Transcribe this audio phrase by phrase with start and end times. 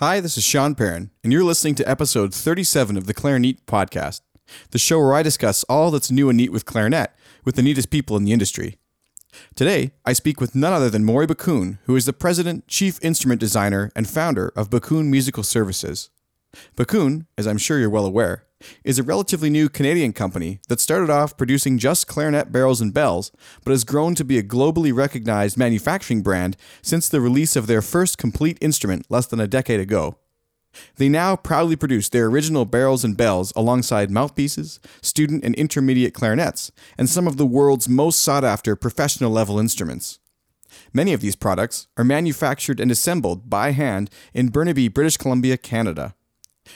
[0.00, 4.22] Hi, this is Sean Perrin, and you're listening to episode 37 of the Clarinet podcast,
[4.70, 7.14] the show where I discuss all that's new and neat with clarinet
[7.44, 8.78] with the neatest people in the industry.
[9.54, 13.40] Today, I speak with none other than Morrie Backun, who is the president, chief instrument
[13.40, 16.08] designer, and founder of Backun Musical Services.
[16.78, 18.46] Backun, as I'm sure you're well aware,
[18.84, 23.32] is a relatively new Canadian company that started off producing just clarinet barrels and bells,
[23.64, 27.82] but has grown to be a globally recognized manufacturing brand since the release of their
[27.82, 30.16] first complete instrument less than a decade ago.
[30.96, 36.70] They now proudly produce their original barrels and bells alongside mouthpieces, student and intermediate clarinets,
[36.96, 40.20] and some of the world's most sought after professional level instruments.
[40.92, 46.14] Many of these products are manufactured and assembled by hand in Burnaby, British Columbia, Canada.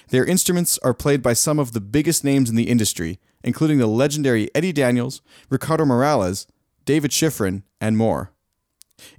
[0.09, 3.87] Their instruments are played by some of the biggest names in the industry, including the
[3.87, 6.47] legendary Eddie Daniels, Ricardo Morales,
[6.85, 8.33] David Shifrin, and more.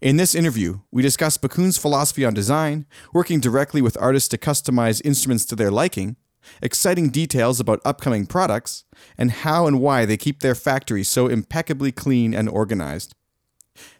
[0.02, 5.02] In this interview, we discuss Backun's philosophy on design, working directly with artists to customize
[5.04, 6.16] instruments to their liking,
[6.62, 8.86] exciting details about upcoming products,
[9.18, 13.16] and how and why they keep their factory so impeccably clean and organized.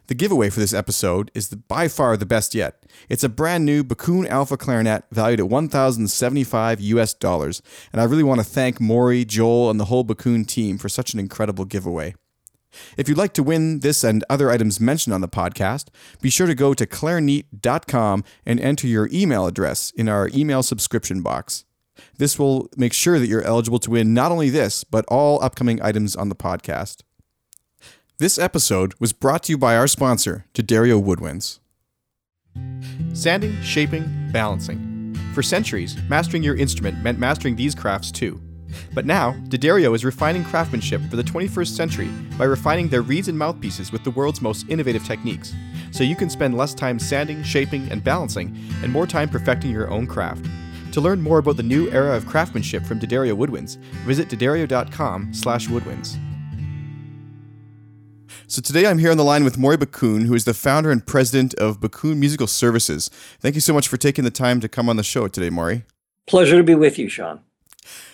[0.06, 2.84] The giveaway for this episode is the, by far the best yet.
[3.08, 8.22] It's a brand new Backun Alpha clarinet valued at 1,075 US dollars, and I really
[8.22, 12.14] want to thank Morrie, Joel, and the whole Backun team for such an incredible giveaway.
[12.96, 15.88] If you'd like to win this and other items mentioned on the podcast,
[16.20, 21.22] be sure to go to clarinet.com and enter your email address in our email subscription
[21.22, 21.64] box.
[22.18, 25.80] This will make sure that you're eligible to win not only this, but all upcoming
[25.82, 27.02] items on the podcast.
[28.18, 31.58] This episode was brought to you by our sponsor, D'Addario Woodwinds.
[33.12, 35.14] Sanding, shaping, balancing.
[35.34, 38.40] For centuries, mastering your instrument meant mastering these crafts too.
[38.94, 43.38] But now, D'Addario is refining craftsmanship for the 21st century by refining their reeds and
[43.38, 45.52] mouthpieces with the world's most innovative techniques,
[45.90, 49.90] so you can spend less time sanding, shaping, and balancing, and more time perfecting your
[49.90, 50.46] own craft.
[50.92, 53.76] To learn more about the new era of craftsmanship from D'Addario Woodwinds,
[54.06, 56.16] visit d'addario.com slash woodwinds.
[58.48, 61.04] So today I'm here on the line with Morrie Backun, who is the founder and
[61.04, 63.10] president of Backun Musical Services.
[63.40, 65.82] Thank you so much for taking the time to come on the show today, Morrie.
[66.28, 67.40] Pleasure to be with you, Sean.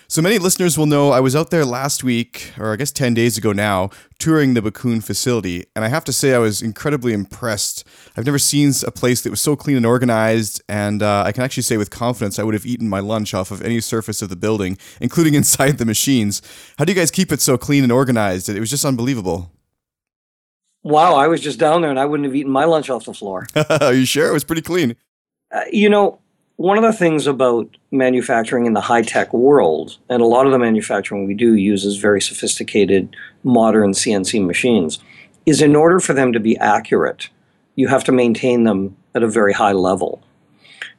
[0.07, 3.13] So many listeners will know I was out there last week, or I guess 10
[3.13, 7.13] days ago now, touring the Backun facility, and I have to say I was incredibly
[7.13, 7.83] impressed.
[8.17, 11.43] I've never seen a place that was so clean and organized, and uh, I can
[11.43, 14.29] actually say with confidence I would have eaten my lunch off of any surface of
[14.29, 16.41] the building, including inside the machines.
[16.79, 18.49] How do you guys keep it so clean and organized?
[18.49, 19.52] It was just unbelievable.
[20.83, 23.13] Wow, I was just down there and I wouldn't have eaten my lunch off the
[23.13, 23.47] floor.
[23.81, 24.29] Are you sure?
[24.29, 24.95] It was pretty clean.
[25.51, 26.19] Uh, you know,
[26.57, 30.51] one of the things about manufacturing in the high tech world, and a lot of
[30.51, 34.99] the manufacturing we do uses very sophisticated modern CNC machines,
[35.45, 37.29] is in order for them to be accurate,
[37.75, 40.21] you have to maintain them at a very high level.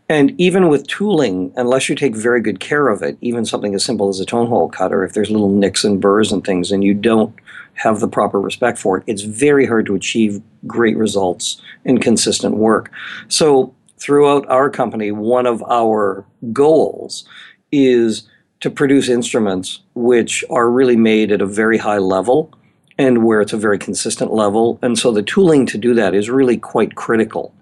[0.08, 3.84] And even with tooling, unless you take very good care of it, even something as
[3.84, 6.84] simple as a tone hole cutter, if there's little nicks and burrs and things, and
[6.84, 7.34] you don't
[7.74, 12.56] have the proper respect for it, it's very hard to achieve great results and consistent
[12.56, 12.90] work.
[13.28, 17.26] So, throughout our company, one of our goals
[17.72, 18.28] is
[18.60, 22.52] to produce instruments which are really made at a very high level
[22.98, 24.78] and where it's a very consistent level.
[24.82, 27.54] And so, the tooling to do that is really quite critical.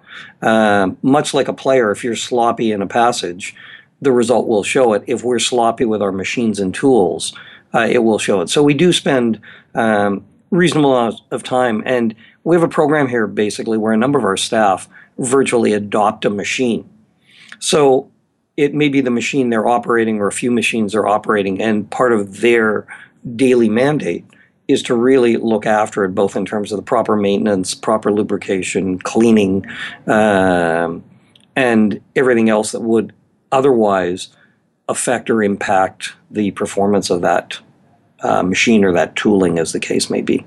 [0.42, 3.54] Uh, much like a player, if you're sloppy in a passage,
[4.02, 5.04] the result will show it.
[5.06, 7.32] If we're sloppy with our machines and tools,
[7.74, 8.48] uh, it will show it.
[8.48, 9.40] So we do spend
[9.74, 14.18] um, reasonable amount of time, and we have a program here basically where a number
[14.18, 14.88] of our staff
[15.18, 16.88] virtually adopt a machine.
[17.58, 18.10] So
[18.56, 22.12] it may be the machine they're operating or a few machines they're operating, and part
[22.12, 22.86] of their
[23.36, 24.24] daily mandate
[24.68, 28.98] is to really look after it, both in terms of the proper maintenance, proper lubrication,
[28.98, 29.64] cleaning,
[30.06, 31.02] um,
[31.56, 33.12] and everything else that would
[33.50, 34.28] otherwise
[34.88, 37.58] affect or impact the performance of that
[38.22, 40.44] uh, machine or that tooling, as the case may be.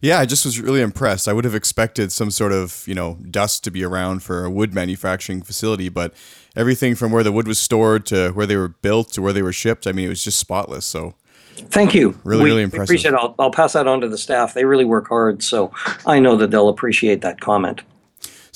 [0.00, 1.26] Yeah, I just was really impressed.
[1.26, 4.50] I would have expected some sort of, you know, dust to be around for a
[4.50, 6.12] wood manufacturing facility, but
[6.54, 9.42] everything from where the wood was stored to where they were built to where they
[9.42, 10.84] were shipped, I mean, it was just spotless.
[10.84, 11.14] So
[11.56, 12.18] Thank you.
[12.24, 12.84] Really, we, really impressive.
[12.84, 13.18] appreciate it.
[13.20, 14.54] I'll, I'll pass that on to the staff.
[14.54, 15.72] They really work hard, so
[16.04, 17.82] I know that they'll appreciate that comment.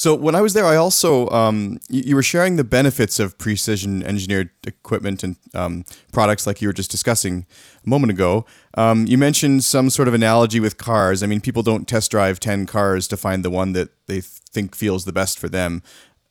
[0.00, 3.36] So when I was there, I also um, you, you, were sharing the benefits of
[3.36, 7.44] precision engineered equipment and um, products, like you were just discussing
[7.84, 8.46] a moment ago.
[8.78, 11.22] Um, you mentioned some sort of analogy with cars.
[11.22, 14.74] I mean, people don't test drive ten cars to find the one that they think
[14.74, 15.82] feels the best for them.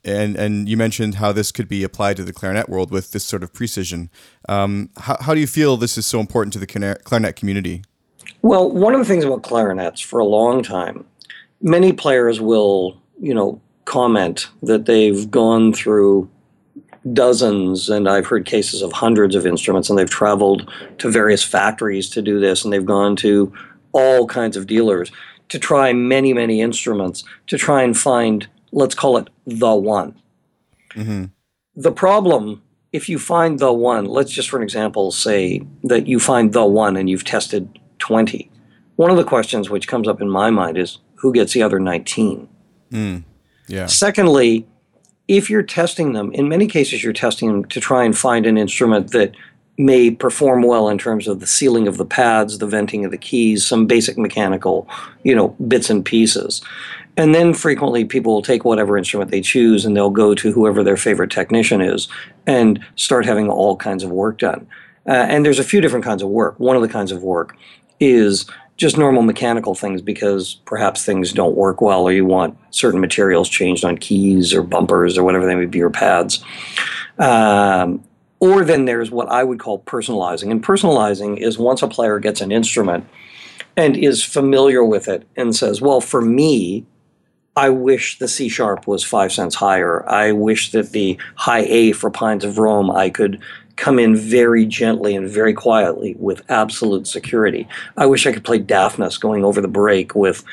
[0.04, 3.24] And and you mentioned how this could be applied to the clarinet world with this
[3.24, 4.10] sort of precision.
[4.48, 7.84] Um, how, how do you feel this is so important to the clarinet community?
[8.42, 11.06] Well, one of the things about clarinets for a long time,
[11.62, 16.30] many players will you know, comment that they've gone through
[17.14, 22.10] dozens, and I've heard cases of hundreds of instruments, and they've traveled to various factories
[22.12, 23.52] to do this, and they've gone to
[23.92, 25.12] all kinds of dealers
[25.50, 30.16] to try many, many instruments to try and find, let's call it the one.
[30.92, 31.26] Mm-hmm.
[31.76, 32.62] The problem,
[32.92, 36.66] if you find the one, let's just for an example say that you find the
[36.66, 38.52] one and you've tested 20.
[38.96, 41.80] One of the questions which comes up in my mind is who gets the other
[41.80, 42.48] 19?
[42.92, 43.24] Mm.
[43.68, 43.86] Yeah.
[43.86, 44.66] Secondly,
[45.28, 48.58] if you're testing them, in many cases, you're testing them to try and find an
[48.58, 49.36] instrument that
[49.78, 53.18] may perform well in terms of the sealing of the pads, the venting of the
[53.18, 54.90] keys, some basic mechanical,
[55.24, 56.62] you know, bits and pieces.
[57.16, 60.84] And then frequently people will take whatever instrument they choose and they'll go to whoever
[60.84, 62.10] their favorite technician is
[62.46, 64.68] and start having all kinds of work done.
[65.08, 66.60] Uh, and there's a few different kinds of work.
[66.60, 67.56] One of the kinds of work
[68.00, 68.46] is
[68.80, 73.50] just normal mechanical things because perhaps things don't work well or you want certain materials
[73.50, 76.42] changed on keys or bumpers or whatever they may be or pads.
[77.18, 78.02] Um,
[78.40, 80.50] or then there's what I would call personalizing.
[80.50, 83.06] And personalizing is once a player gets an instrument
[83.76, 86.86] and is familiar with it and says, well, for me,
[87.58, 90.10] I wish the C sharp was five cents higher.
[90.10, 93.42] I wish that the high A for Pines of Rome, I could
[93.80, 97.68] come in very gently and very quietly with absolute security.
[97.98, 100.44] I wish I could play Daphnis going over the break with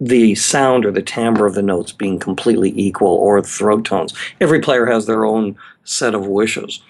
[0.00, 4.14] the sound or the timbre of the notes being completely equal or throat tones.
[4.40, 6.82] Every player has their own set of wishes.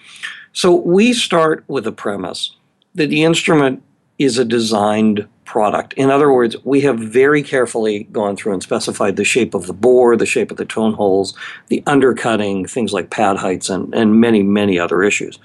[0.53, 2.55] So we start with the premise
[2.93, 3.81] that the instrument
[4.19, 5.91] is a designed product.
[5.95, 9.73] In other words, we have very carefully gone through and specified the shape of the
[9.73, 11.35] bore, the shape of the tone holes,
[11.67, 15.39] the undercutting, things like pad heights, and, and many, many other issues.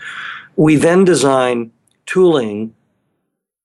[0.54, 1.72] We then design
[2.06, 2.72] tooling,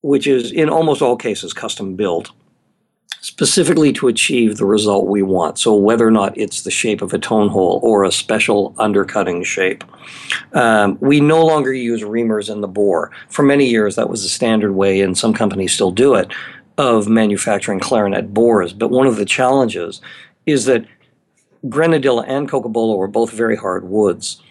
[0.02, 2.32] which is in almost all cases custom built
[3.22, 5.58] specifically to achieve the result we want.
[5.58, 9.44] So, whether or not it's the shape of a tone hole or a special undercutting
[9.44, 9.84] shape.
[10.54, 13.12] Um, we no longer use reamers in the bore.
[13.30, 16.34] For many years, that was the standard way, and some companies still do it,
[16.78, 18.74] of manufacturing clarinet bores.
[18.74, 20.02] But one of the challenges
[20.46, 20.86] is that
[21.68, 24.42] Grenadilla and Cocobolo are both very hard woods.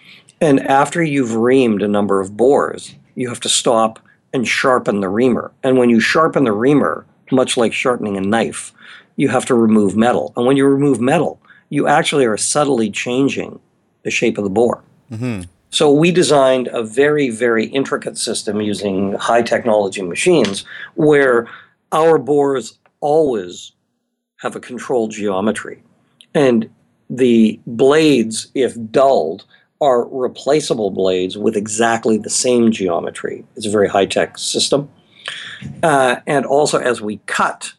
[0.41, 3.99] And after you've reamed a number of bores, you have to stop
[4.33, 5.51] and sharpen the reamer.
[5.65, 8.73] And when you sharpen the reamer, much like sharpening a knife,
[9.17, 10.33] you have to remove metal.
[10.37, 13.61] And when you remove metal, you actually are subtly changing
[14.03, 14.83] the shape of the bore.
[15.11, 15.43] Mm-hmm.
[15.71, 21.49] So we designed a very, very intricate system using high technology machines where
[21.93, 23.73] our bores always
[24.39, 25.83] have a controlled geometry.
[26.35, 26.71] And
[27.09, 29.45] the blades, if dulled,
[29.81, 33.45] are replaceable blades with exactly the same geometry.
[33.57, 34.91] It's a very high tech system.
[35.83, 37.73] Uh, and also, as we cut,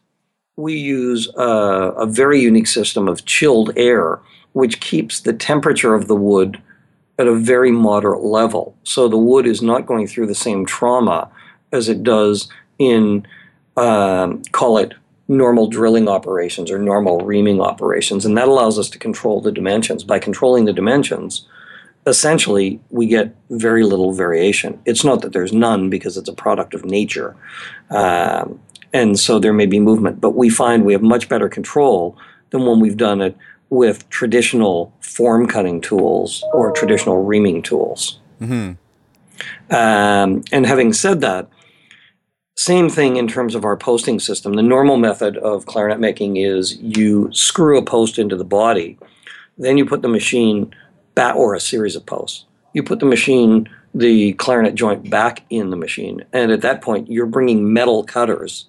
[0.56, 4.20] we use a, a very unique system of chilled air,
[4.52, 6.60] which keeps the temperature of the wood
[7.18, 8.76] at a very moderate level.
[8.84, 11.30] So the wood is not going through the same trauma
[11.72, 12.48] as it does
[12.78, 13.26] in,
[13.76, 14.94] um, call it,
[15.28, 18.26] normal drilling operations or normal reaming operations.
[18.26, 20.04] And that allows us to control the dimensions.
[20.04, 21.46] By controlling the dimensions,
[22.06, 24.80] essentially we get very little variation.
[24.86, 27.36] It's not that there's none because it's a product of nature.
[27.90, 28.60] Um,
[28.92, 32.16] and so there may be movement, but we find we have much better control
[32.50, 33.36] than when we've done it
[33.70, 38.18] with traditional form cutting tools or traditional reaming tools.
[38.40, 38.72] Mm-hmm.
[39.74, 41.48] Um, and having said that,
[42.54, 44.54] same thing in terms of our posting system.
[44.54, 48.98] The normal method of clarinet making is you screw a post into the body,
[49.56, 50.74] then you put the machine
[51.18, 52.44] or a series of posts.
[52.72, 57.10] You put the machine, the clarinet joint back in the machine, and at that point,
[57.10, 58.66] you're bringing metal cutters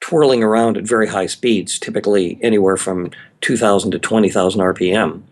[0.00, 3.10] twirling around at very high speeds, typically anywhere from
[3.42, 5.22] 2,000 to 20,000 RPM,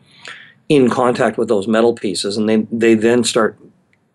[0.69, 3.59] in contact with those metal pieces, and they, they then start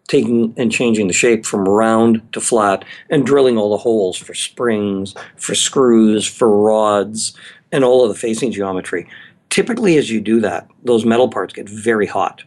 [0.08, 4.34] taking and changing the shape from round to flat and drilling all the holes for
[4.34, 7.36] springs, for screws, for rods,
[7.72, 9.08] and all of the facing geometry.
[9.54, 12.42] Typically, as you do that, those metal parts get very hot.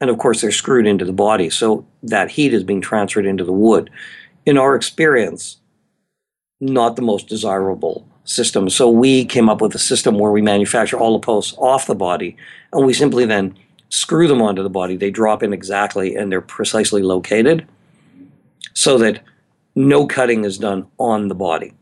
[0.00, 3.42] And of course, they're screwed into the body, so that heat is being transferred into
[3.42, 3.90] the wood.
[4.44, 5.56] In our experience,
[6.60, 8.70] not the most desirable system.
[8.70, 11.96] So we came up with a system where we manufacture all the posts off the
[11.96, 12.36] body,
[12.72, 14.96] and we simply then screw them onto the body.
[14.96, 17.66] They drop in exactly, and they're precisely located
[18.72, 19.20] so that
[19.74, 21.74] no cutting is done on the body.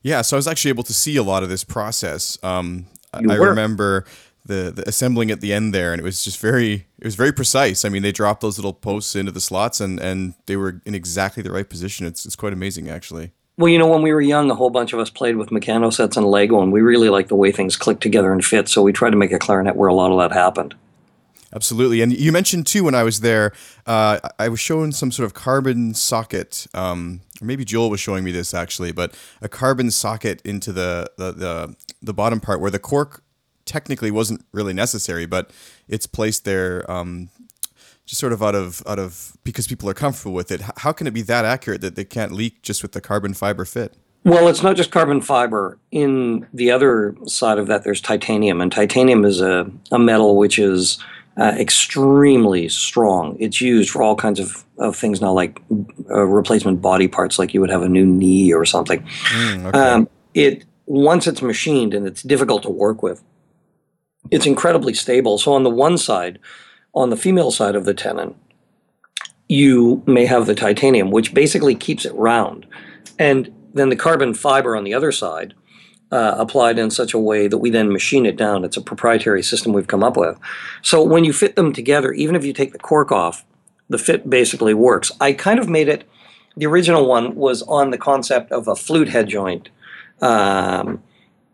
[0.00, 2.38] Yeah, so I was actually able to see a lot of this process.
[2.42, 2.86] Um,
[3.20, 3.48] You I were.
[3.48, 4.04] remember
[4.46, 7.32] the, the assembling at the end there, and it was just very it was very
[7.32, 7.84] precise.
[7.84, 10.94] I mean, they dropped those little posts into the slots, and and they were in
[10.94, 12.06] exactly the right position.
[12.06, 13.32] It's it's quite amazing, actually.
[13.56, 15.92] Well, you know, when we were young, a whole bunch of us played with Meccano
[15.92, 18.68] sets and Lego, and we really liked the way things clicked together and fit.
[18.68, 20.74] So we tried to make a clarinet where a lot of that happened.
[21.54, 22.02] Absolutely.
[22.02, 23.52] And you mentioned too when I was there,
[23.86, 26.66] uh, I was showing some sort of carbon socket.
[26.74, 31.08] Um, or maybe Joel was showing me this actually, but a carbon socket into the,
[31.16, 33.22] the, the, the bottom part where the cork
[33.64, 35.50] technically wasn't really necessary, but
[35.88, 37.30] it's placed there um,
[38.06, 40.60] just sort of out of out of because people are comfortable with it.
[40.78, 43.64] How can it be that accurate that they can't leak just with the carbon fiber
[43.64, 43.96] fit?
[44.24, 45.78] Well, it's not just carbon fiber.
[45.90, 50.58] In the other side of that, there's titanium, and titanium is a, a metal which
[50.58, 50.98] is
[51.36, 53.36] uh, extremely strong.
[53.38, 55.60] It's used for all kinds of, of things now, like
[56.10, 59.02] uh, replacement body parts, like you would have a new knee or something.
[59.02, 59.78] Mm, okay.
[59.78, 63.22] um, it once it's machined and it's difficult to work with,
[64.30, 65.38] it's incredibly stable.
[65.38, 66.38] So on the one side,
[66.94, 68.34] on the female side of the tenon,
[69.48, 72.66] you may have the titanium, which basically keeps it round,
[73.18, 75.54] and then the carbon fiber on the other side
[76.10, 78.64] uh, applied in such a way that we then machine it down.
[78.64, 80.38] It's a proprietary system we've come up with.
[80.80, 83.44] So when you fit them together, even if you take the cork off,
[83.88, 85.10] the fit basically works.
[85.20, 86.08] I kind of made it.
[86.56, 89.70] The original one was on the concept of a flute head joint.
[90.20, 91.02] Um,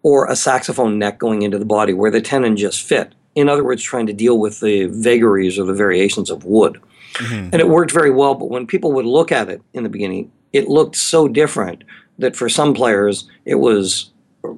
[0.02, 3.14] or a saxophone neck going into the body where the tenon just fit.
[3.35, 6.81] In other words, trying to deal with the vagaries or the variations of wood.
[7.14, 7.50] Mm-hmm.
[7.52, 10.33] And it worked very well, but when people would look at it in the beginning,
[10.52, 11.85] it looked so different
[12.19, 14.11] that for some players it was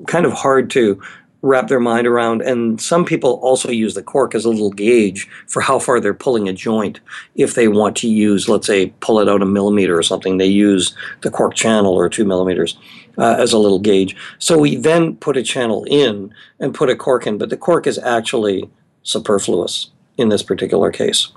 [0.06, 1.02] kind of hard to
[1.42, 2.40] wrap their mind around.
[2.40, 6.14] And some people also use the cork as a little gauge for how far they're
[6.14, 7.00] pulling a joint.
[7.34, 10.46] If they want to use, let's say, pull it out a millimeter or something, they
[10.46, 12.78] use the cork channel or two millimeters
[13.18, 14.16] uh, as a little gauge.
[14.38, 17.86] So we then put a channel in and put a cork in, but the cork
[17.88, 18.70] is actually
[19.02, 21.32] superfluous in this particular case.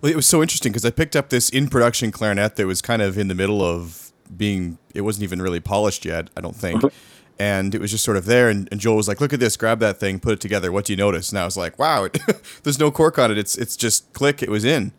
[0.00, 2.80] Well, it was so interesting because I picked up this in production clarinet that was
[2.80, 6.54] kind of in the middle of being, it wasn't even really polished yet, I don't
[6.54, 6.82] think.
[6.82, 8.48] Mm-hmm and it was just sort of there.
[8.48, 10.72] And, and, Joel was like, "Look at this, grab that thing, put it together.
[10.72, 12.18] What do you notice?" And I was like, "Wow, it,
[12.62, 13.38] there's no cork on it.
[13.38, 14.42] It's it's just click.
[14.42, 14.92] It was in."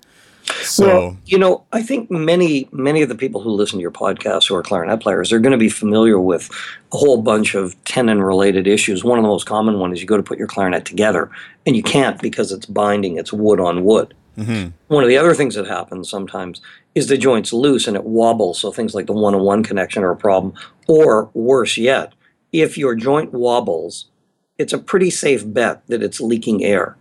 [0.64, 3.92] So well, you know, I think many many of the people who listen to your
[3.92, 6.50] podcast who are clarinet players are going to be familiar with
[6.92, 9.04] a whole bunch of tenon related issues.
[9.04, 11.30] One of the most common one is you go to put your clarinet together
[11.66, 13.18] and you can't because it's binding.
[13.18, 14.14] It's wood on wood.
[14.38, 14.70] Mm-hmm.
[14.88, 16.62] One of the other things that happens sometimes
[16.96, 18.60] is the joint's loose and it wobbles.
[18.60, 20.54] So things like the one on one connection are a problem.
[20.88, 22.14] Or worse yet,
[22.52, 24.06] if your joint wobbles,
[24.58, 26.96] it's a pretty safe bet that it's leaking air.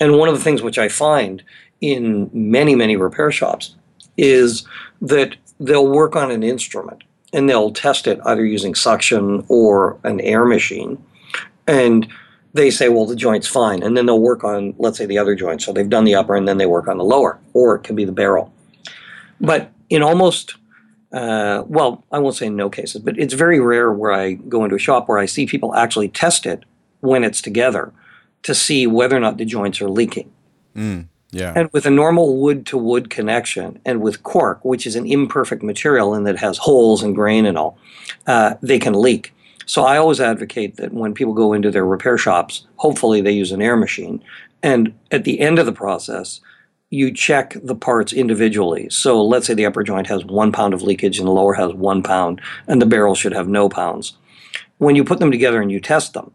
[0.00, 1.42] And one of the things which I find
[1.80, 3.74] in many, many repair shops
[4.16, 4.66] is
[5.00, 7.02] that they'll work on an instrument
[7.32, 11.02] and they'll test it either using suction or an air machine.
[11.66, 12.08] And
[12.52, 13.82] they say, well, the joint's fine.
[13.82, 15.62] And then they'll work on, let's say, the other joint.
[15.62, 17.96] So they've done the upper and then they work on the lower, or it could
[17.96, 18.52] be the barrel.
[19.40, 20.56] But in almost
[21.12, 24.64] uh, well, I won't say in no cases, but it's very rare where I go
[24.64, 26.64] into a shop where I see people actually test it
[27.00, 27.92] when it's together
[28.42, 30.30] to see whether or not the joints are leaking.
[30.76, 31.52] Mm, yeah.
[31.56, 35.62] And with a normal wood to wood connection and with cork, which is an imperfect
[35.62, 37.76] material and that has holes and grain and all,
[38.26, 39.34] uh, they can leak.
[39.66, 43.52] So I always advocate that when people go into their repair shops, hopefully they use
[43.52, 44.22] an air machine.
[44.62, 46.40] And at the end of the process,
[46.90, 48.88] you check the parts individually.
[48.90, 51.72] So let's say the upper joint has one pound of leakage and the lower has
[51.72, 54.16] one pound, and the barrel should have no pounds.
[54.78, 56.32] When you put them together and you test them,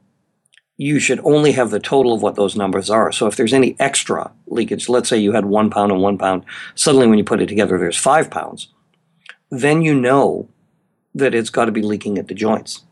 [0.77, 3.11] you should only have the total of what those numbers are.
[3.11, 6.45] So if there's any extra leakage, let's say you had one pound and one pound,
[6.73, 8.69] suddenly when you put it together, there's five pounds,
[9.49, 10.49] then you know
[11.13, 12.83] that it's got to be leaking at the joints.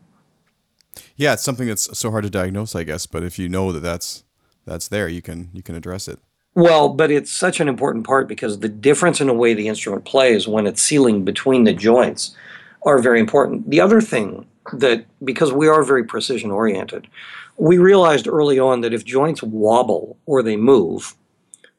[1.16, 3.06] Yeah, it's something that's so hard to diagnose, I guess.
[3.06, 4.24] But if you know that that's
[4.64, 6.18] that's there, you can you can address it.
[6.54, 10.04] Well, but it's such an important part because the difference in the way the instrument
[10.04, 12.36] plays when it's sealing between the joints
[12.82, 13.68] are very important.
[13.70, 17.08] The other thing that, because we are very precision oriented,
[17.56, 21.14] we realized early on that if joints wobble or they move,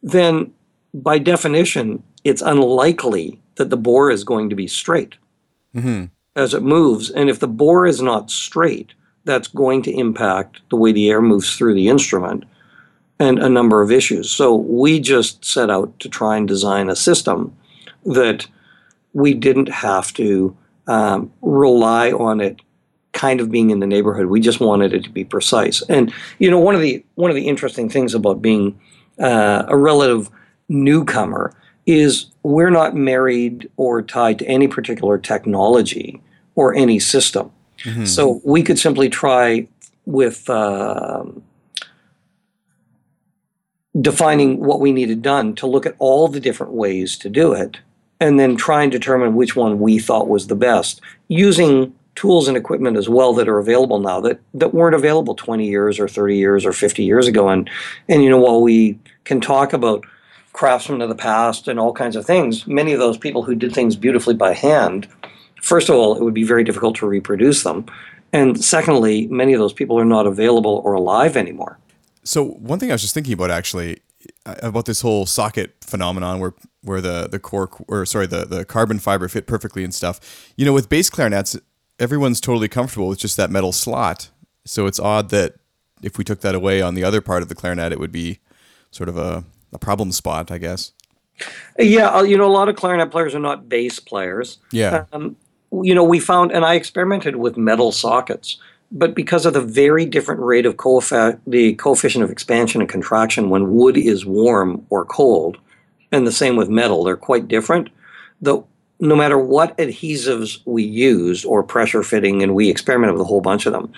[0.03, 0.53] then
[0.93, 5.15] by definition, it's unlikely that the bore is going to be straight
[5.73, 6.05] mm-hmm.
[6.35, 7.09] as it moves.
[7.09, 11.21] And if the bore is not straight, that's going to impact the way the air
[11.21, 12.43] moves through the instrument
[13.19, 14.29] and a number of issues.
[14.29, 17.55] So we just set out to try and design a system
[18.05, 18.47] that
[19.13, 20.55] we didn't have to
[20.87, 22.61] um, rely on it
[23.13, 24.27] kind of being in the neighborhood.
[24.27, 25.81] We just wanted it to be precise.
[25.83, 28.79] And you know, one of the one of the interesting things about being
[29.17, 30.29] uh, a relative
[30.67, 31.55] newcomer
[31.85, 36.21] is we're not married or tied to any particular technology
[36.55, 37.51] or any system.
[37.83, 38.05] Mm-hmm.
[38.05, 39.67] So we could simply try
[40.05, 40.49] with.
[40.49, 41.25] Uh,
[43.99, 47.79] defining what we needed done to look at all the different ways to do it
[48.19, 52.55] and then try and determine which one we thought was the best using tools and
[52.55, 56.37] equipment as well that are available now that, that weren't available 20 years or 30
[56.37, 57.49] years or 50 years ago.
[57.49, 57.69] And,
[58.07, 60.05] and, you know, while we can talk about
[60.53, 63.73] craftsmen of the past and all kinds of things, many of those people who did
[63.73, 65.07] things beautifully by hand,
[65.61, 67.85] first of all, it would be very difficult to reproduce them.
[68.31, 71.77] And secondly, many of those people are not available or alive anymore.
[72.25, 74.01] So one thing I was just thinking about actually
[74.45, 78.65] uh, about this whole socket phenomenon where where the the cork or sorry the the
[78.65, 80.51] carbon fiber fit perfectly and stuff.
[80.57, 81.57] You know, with bass clarinets,
[81.99, 84.29] everyone's totally comfortable with just that metal slot.
[84.65, 85.55] So it's odd that
[86.01, 88.39] if we took that away on the other part of the clarinet, it would be
[88.91, 90.91] sort of a, a problem spot, I guess.
[91.77, 94.57] Yeah, uh, you know, a lot of clarinet players are not bass players.
[94.71, 95.05] Yeah.
[95.11, 95.35] Um,
[95.83, 98.57] you know, we found, and I experimented with metal sockets,
[98.95, 100.77] but because of the very different rate of
[101.45, 105.57] the coefficient of expansion and contraction when wood is warm or cold,
[106.13, 107.89] and the same with metal, they're quite different.
[108.41, 108.63] The
[109.01, 113.41] no matter what adhesives we used or pressure fitting, and we experimented with a whole
[113.41, 113.91] bunch of them,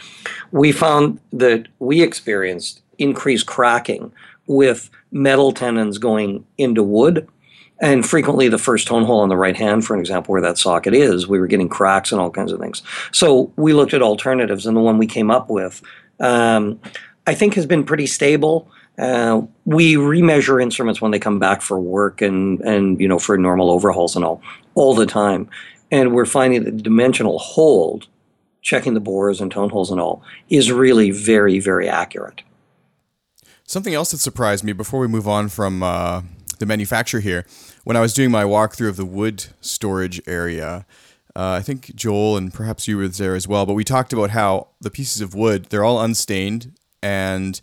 [0.51, 4.11] we found that we experienced increased cracking
[4.47, 7.27] with metal tenons going into wood.
[7.79, 10.57] And frequently, the first tone hole on the right hand, for an example, where that
[10.57, 12.81] socket is, we were getting cracks and all kinds of things.
[13.11, 15.81] So we looked at alternatives, and the one we came up with,
[16.19, 16.79] um,
[17.27, 18.71] I think, has been pretty stable.
[18.97, 23.37] Uh, we remeasure instruments when they come back for work and and you know for
[23.37, 24.41] normal overhauls and all
[24.73, 25.47] all the time,
[25.91, 28.07] and we're finding that the dimensional hold,
[28.63, 32.41] checking the bores and tone holes and all, is really very very accurate.
[33.65, 36.21] Something else that surprised me before we move on from uh,
[36.59, 37.45] the manufacturer here,
[37.83, 40.85] when I was doing my walkthrough of the wood storage area.
[41.35, 44.31] Uh, I think Joel and perhaps you were there as well, but we talked about
[44.31, 47.61] how the pieces of wood, they're all unstained and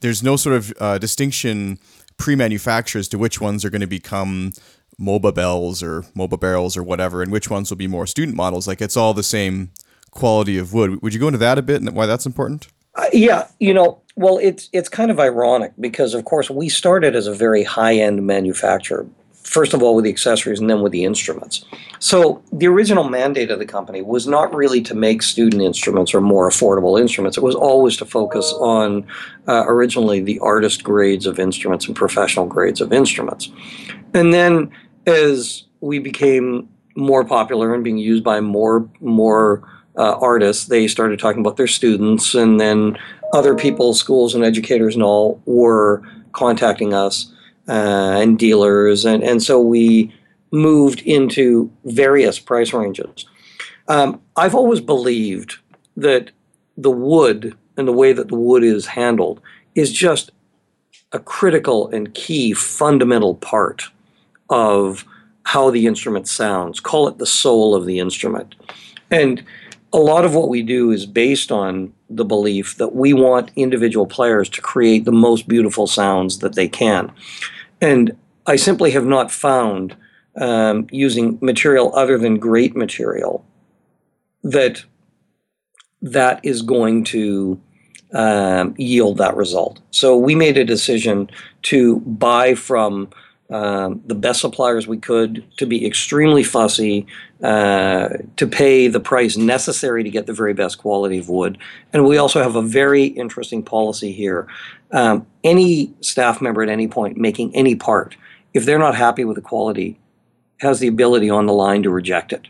[0.00, 1.78] there's no sort of uh, distinction
[2.16, 4.52] pre-manufacture as to which ones are going to become
[5.00, 8.68] MOBA bells or MOBA barrels or whatever, and which ones will be more student models.
[8.68, 9.70] Like it's all the same
[10.10, 11.02] quality of wood.
[11.02, 12.68] Would you go into that a bit and why that's important?
[12.94, 17.16] Uh, yeah, you know, well, it's it's kind of ironic because, of course, we started
[17.16, 19.06] as a very high-end manufacturer
[19.42, 21.64] first of all with the accessories and then with the instruments.
[21.98, 26.20] So the original mandate of the company was not really to make student instruments or
[26.20, 27.36] more affordable instruments.
[27.36, 29.06] It was always to focus on
[29.48, 33.50] uh, originally the artist grades of instruments and professional grades of instruments.
[34.14, 34.70] And then
[35.06, 41.18] as we became more popular and being used by more more uh, artists, they started
[41.18, 42.96] talking about their students, and then
[43.32, 47.32] other people, schools and educators and all, were contacting us
[47.68, 50.12] uh, and dealers, and, and so we
[50.50, 53.26] moved into various price ranges.
[53.88, 55.58] Um, I've always believed
[55.96, 56.30] that
[56.76, 59.40] the wood and the way that the wood is handled
[59.74, 60.30] is just
[61.12, 63.90] a critical and key fundamental part
[64.48, 65.04] of
[65.44, 66.80] how the instrument sounds.
[66.80, 68.54] Call it the soul of the instrument.
[69.10, 69.44] And
[69.92, 74.06] a lot of what we do is based on the belief that we want individual
[74.06, 77.12] players to create the most beautiful sounds that they can.
[77.80, 79.96] And I simply have not found,
[80.36, 83.44] um, using material other than great material,
[84.42, 84.84] that
[86.02, 87.60] that is going to
[88.12, 89.80] um, yield that result.
[89.90, 91.30] So we made a decision
[91.62, 93.10] to buy from
[93.50, 97.06] um, the best suppliers we could, to be extremely fussy,
[97.42, 101.58] uh, to pay the price necessary to get the very best quality of wood.
[101.92, 104.46] And we also have a very interesting policy here.
[104.92, 108.16] Um, any staff member at any point making any part,
[108.54, 109.98] if they're not happy with the quality,
[110.58, 112.46] has the ability on the line to reject it.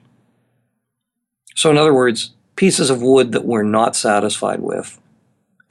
[1.55, 4.99] So, in other words, pieces of wood that we're not satisfied with,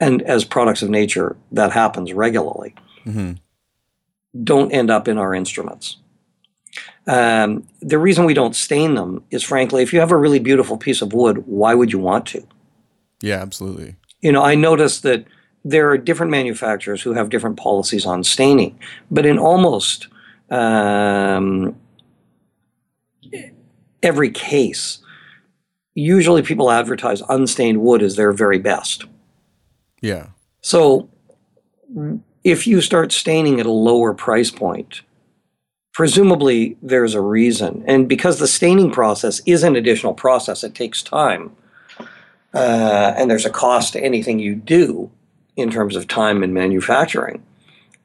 [0.00, 2.74] and as products of nature, that happens regularly.
[3.04, 3.34] Mm-hmm
[4.44, 5.96] don't end up in our instruments.
[7.06, 10.76] Um, the reason we don't stain them is, frankly, if you have a really beautiful
[10.76, 12.46] piece of wood, why would you want to?
[13.20, 13.96] Yeah, absolutely.
[14.20, 15.24] You know, I noticed that
[15.64, 18.78] there are different manufacturers who have different policies on staining,
[19.10, 20.08] but in almost
[20.50, 21.76] um,
[24.02, 24.98] every case,
[25.94, 29.04] usually people advertise unstained wood as their very best.
[30.00, 30.28] Yeah.
[30.62, 31.08] So
[32.44, 35.02] if you start staining at a lower price point,
[35.92, 37.84] presumably there's a reason.
[37.86, 41.54] And because the staining process is an additional process, it takes time.
[42.52, 45.10] Uh, and there's a cost to anything you do
[45.56, 47.42] in terms of time and manufacturing.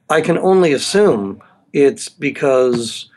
[0.08, 3.10] I can only assume it's because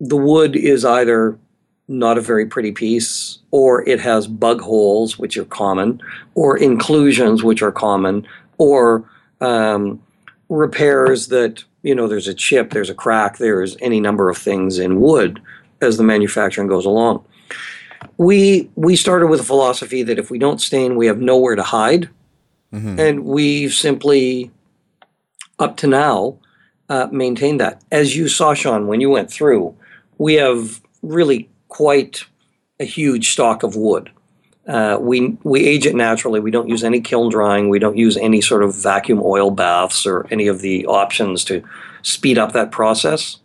[0.00, 1.38] the wood is either
[1.88, 6.02] not a very pretty piece, or it has bug holes, which are common,
[6.34, 8.26] or inclusions, which are common,
[8.58, 9.08] or
[9.40, 10.02] um,
[10.48, 14.78] repairs that you know there's a chip, there's a crack, there's any number of things
[14.78, 15.40] in wood
[15.80, 17.24] as the manufacturing goes along.
[18.16, 21.62] we we started with a philosophy that if we don't stain, we have nowhere to
[21.62, 22.08] hide,
[22.98, 24.50] and we've simply,
[25.58, 26.38] up to now,
[26.88, 27.82] uh, maintained that.
[27.90, 29.74] As you saw, Sean, when you went through,
[30.18, 32.24] we have really quite
[32.80, 34.10] a huge stock of wood.
[34.66, 36.40] Uh, we we age it naturally.
[36.40, 37.68] We don't use any kiln drying.
[37.68, 41.62] We don't use any sort of vacuum oil baths or any of the options to
[42.02, 43.38] speed up that process.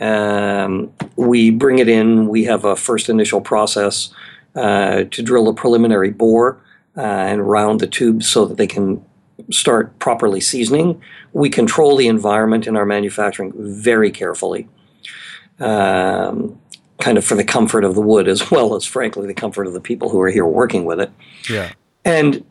[0.00, 2.28] Um, we bring it in.
[2.28, 4.12] We have a first initial process
[4.54, 6.60] uh, to drill a preliminary bore
[6.96, 9.04] uh, and round the tubes so that they can
[9.50, 11.00] start properly seasoning.
[11.32, 14.68] We control the environment in our manufacturing very carefully,
[15.58, 16.60] um,
[17.00, 19.72] kind of for the comfort of the wood as well as, frankly, the comfort of
[19.72, 21.10] the people who are here working with it.
[21.48, 21.72] Yeah.
[22.04, 22.44] And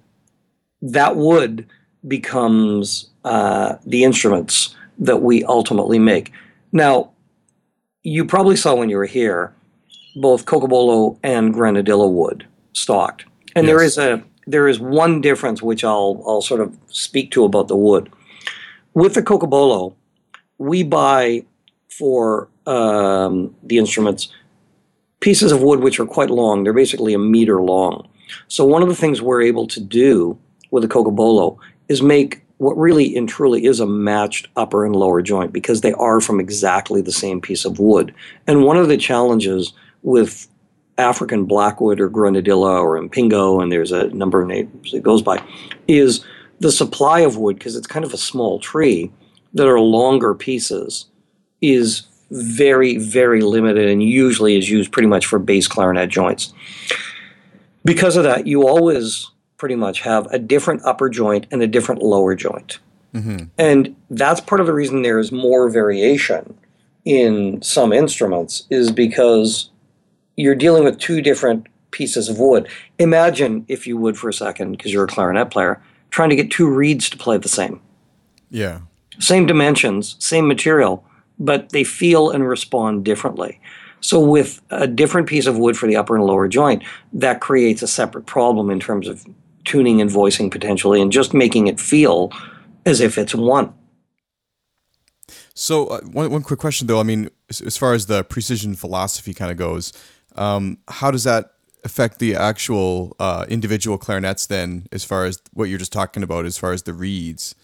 [0.81, 1.67] that wood
[2.07, 6.31] becomes uh, the instruments that we ultimately make.
[6.71, 7.11] Now,
[8.03, 9.53] you probably saw when you were here
[10.15, 13.91] both cocobolo and granadilla wood stocked, and there Yes.
[13.91, 17.75] is a there is one difference which I'll I'll sort of speak to about the
[17.75, 18.09] wood.
[18.93, 19.93] With the cocobolo,
[20.57, 21.43] we buy
[21.89, 24.29] for um, the instruments
[25.19, 26.63] pieces of wood which are quite long.
[26.63, 28.07] They're basically a meter long.
[28.47, 30.37] So one of the things we're able to do
[30.71, 35.21] with a cocobolo is make what really and truly is a matched upper and lower
[35.21, 38.13] joint because they are from exactly the same piece of wood.
[38.47, 40.47] And one of the challenges with
[40.97, 45.41] African blackwood or granadilla or impingo, and there's a number of names it goes by,
[45.87, 46.23] is
[46.59, 49.09] the supply of wood because it's kind of a small tree
[49.53, 51.05] that are longer pieces
[51.61, 56.53] is very, very limited and usually is used pretty much for bass clarinet joints.
[57.85, 62.01] Because of that, you always pretty much have a different upper joint and a different
[62.01, 62.79] lower joint.
[63.13, 63.45] Mm-hmm.
[63.57, 66.57] And that's part of the reason there is more variation
[67.05, 69.69] in some instruments, is because
[70.35, 72.67] you're dealing with two different pieces of wood.
[72.99, 76.51] Imagine, if you would for a second, because you're a clarinet player, trying to get
[76.51, 77.81] two reeds to play the same
[78.51, 78.79] Yeah.
[79.17, 81.03] same dimensions, same material,
[81.39, 83.59] but they feel and respond differently.
[84.01, 87.81] So, with a different piece of wood for the upper and lower joint, that creates
[87.81, 89.25] a separate problem in terms of
[89.65, 92.31] tuning and voicing potentially, and just making it feel
[92.85, 93.73] as if it's one.
[95.53, 96.99] So uh, one one quick question though.
[96.99, 99.91] I mean, as, as far as the precision philosophy kind of goes,
[100.35, 101.51] um, how does that
[101.83, 104.87] affect the actual uh, individual clarinets then?
[104.93, 107.55] As far as what you're just talking about, as far as the reeds,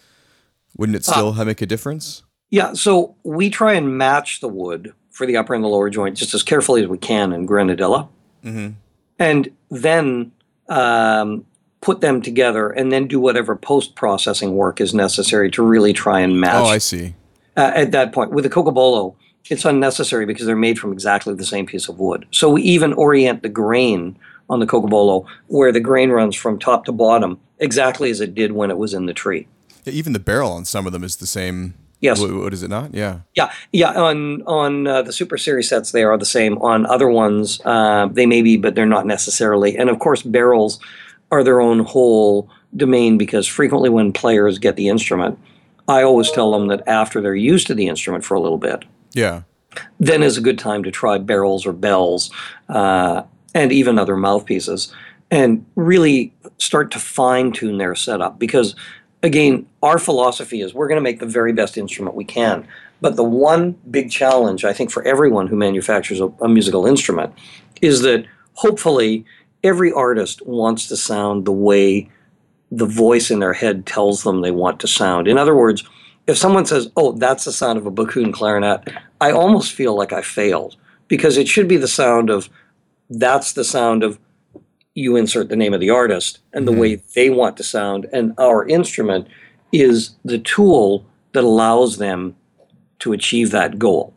[0.76, 2.22] wouldn't it still ha- make a difference?
[2.50, 6.16] Yeah, so we try and match the wood for the upper and the lower joint
[6.16, 8.08] just as carefully as we can in Granadilla,
[9.18, 10.32] and then
[10.68, 11.44] um,
[11.80, 16.20] put them together, and then do whatever post processing work is necessary to really try
[16.20, 17.14] and match Oh, I see.
[17.56, 18.30] uh, at that point.
[18.30, 19.14] With the cocobolo,
[19.48, 22.26] it's unnecessary because they're made from exactly the same piece of wood.
[22.30, 24.16] So we even orient the grain
[24.48, 28.52] on the cocobolo where the grain runs from top to bottom exactly as it did
[28.52, 29.46] when it was in the tree.
[29.84, 31.74] Yeah, even the barrel on some of them is the same.
[32.00, 32.20] Yes.
[32.20, 32.94] What, what is it not?
[32.94, 33.20] Yeah.
[33.34, 33.92] Yeah, yeah.
[33.92, 36.58] On on uh, the Super Series sets, they are the same.
[36.58, 39.76] On other ones, uh, they may be, but they're not necessarily.
[39.76, 40.78] And of course, barrels
[41.32, 45.38] are their own whole domain because frequently when players get the instrument,
[45.88, 48.84] I always tell them that after they're used to the instrument for a little bit,
[49.14, 49.42] Yeah.
[49.98, 52.30] then is a good time to try barrels or bells
[52.68, 53.22] uh,
[53.54, 54.92] and even other mouthpieces
[55.30, 58.74] and really start to fine tune their setup because
[59.22, 62.66] again our philosophy is we're going to make the very best instrument we can.
[63.00, 67.34] But the one big challenge i think for everyone who manufactures a, a musical instrument
[67.82, 68.24] is that
[68.54, 69.24] hopefully
[69.62, 72.08] every artist wants to sound the way
[72.70, 75.28] the voice in their head tells them they want to sound.
[75.28, 75.84] In other words
[76.26, 78.88] if someone says, "Oh, that's the sound of a Backun clarinet,"
[79.20, 80.76] I almost feel like I failed
[81.08, 82.48] because it should be the sound of
[83.08, 84.18] that's the sound of
[84.96, 88.32] you insert the name of the artist and the way they want to sound and
[88.38, 89.28] our instrument
[89.70, 92.34] is the tool that allows them
[92.98, 94.14] to achieve that goal.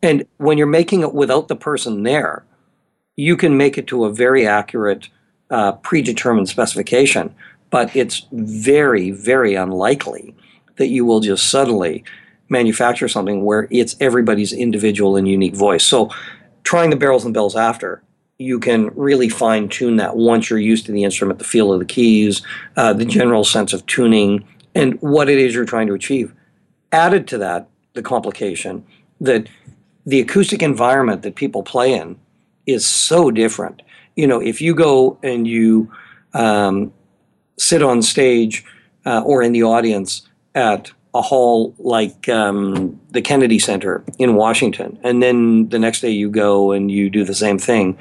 [0.00, 2.44] And when you're making it without the person there,
[3.16, 5.08] you can make it to a very accurate
[5.50, 7.34] uh, predetermined specification,
[7.70, 10.32] but it's very, very unlikely
[10.76, 12.04] that you will just suddenly
[12.48, 15.82] manufacture something where it's everybody's individual and unique voice.
[15.82, 16.10] So,
[16.62, 18.02] trying the barrels and bells after,
[18.38, 21.80] you can really fine tune that once you're used to the instrument, the feel of
[21.80, 22.40] the keys,
[22.76, 26.32] uh, the general sense of tuning, and what it is you're trying to achieve.
[26.92, 28.86] Added to that, the complication
[29.20, 29.48] that
[30.06, 32.16] the acoustic environment that people play in
[32.66, 33.82] is so different.
[34.14, 35.90] You know, if you go and you
[36.32, 36.92] um,
[37.58, 38.64] sit on stage
[39.04, 44.98] uh, or in the audience at a hall like um, the Kennedy Center in Washington,
[45.02, 47.98] and then the next day you go and you do the same thing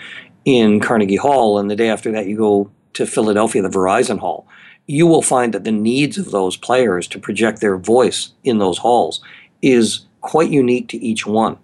[0.47, 4.47] in Carnegie Hall, and the day after that you go to Philadelphia, the Verizon Hall,
[4.85, 8.77] you will find that the needs of those players to project their voice in those
[8.77, 9.21] halls
[9.61, 11.57] is quite unique to each one.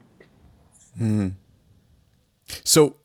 [0.99, 1.35] Mm.
[2.65, 2.97] So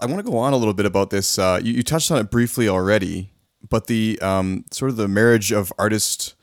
[0.00, 1.36] I want to go on a little bit about this.
[1.36, 3.32] Uh, you, you, touched on it briefly already,
[3.68, 6.36] but the um, sort of the marriage of artist,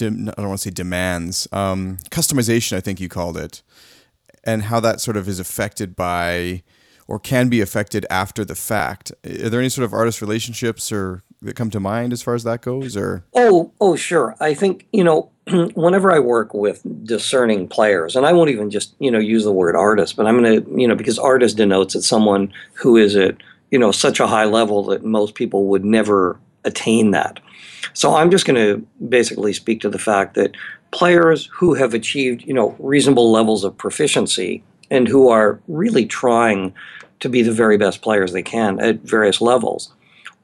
[0.00, 3.60] I don't want to say demands, um, customization, I think you called it,
[4.42, 6.62] and how that sort of is affected by
[7.08, 9.12] or can be affected after the fact.
[9.24, 12.44] Are there any sort of artist relationships or that come to mind as far as
[12.44, 13.24] that goes or?
[13.34, 14.34] Oh oh sure.
[14.40, 15.30] I think you know
[15.74, 19.52] whenever i work with discerning players and i won't even just you know use the
[19.52, 23.14] word artist but i'm going to you know because artist denotes it's someone who is
[23.14, 23.36] at
[23.70, 27.38] you know such a high level that most people would never attain that.
[27.94, 30.56] So i'm just going to basically speak to the fact that
[30.90, 36.74] players who have achieved you know reasonable levels of proficiency and who are really trying
[37.20, 39.92] to be the very best players they can at various levels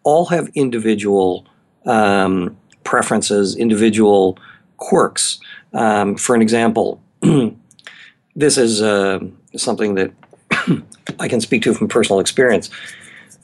[0.04, 1.46] all have individual
[1.86, 4.38] um, preferences, individual
[4.76, 5.38] quirks.
[5.72, 7.00] Um, for an example,
[8.36, 9.20] this is uh,
[9.56, 10.12] something that
[11.18, 12.70] I can speak to from personal experience.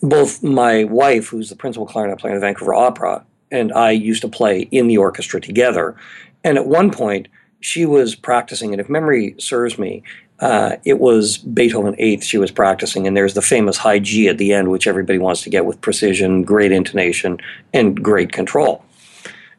[0.02, 4.22] Both my wife, who's the principal clarinet player in the Vancouver Opera, and I used
[4.22, 5.96] to play in the orchestra together.
[6.44, 7.28] And at one point,
[7.60, 10.02] she was practicing, and if memory serves me,
[10.40, 14.38] uh, it was Beethoven Eighth she was practicing, and there's the famous high G at
[14.38, 17.38] the end, which everybody wants to get with precision, great intonation,
[17.74, 18.84] and great control.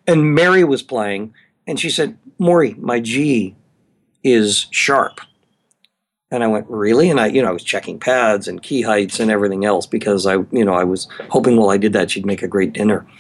[0.08, 1.34] And Mary was playing,
[1.68, 3.56] and she said, "Morrie, my G
[4.24, 5.20] is sharp."
[6.32, 9.20] And I went, "Really?" And I, you know, I was checking pads and key heights
[9.20, 12.26] and everything else because I, you know, I was hoping while I did that she'd
[12.26, 13.06] make a great dinner.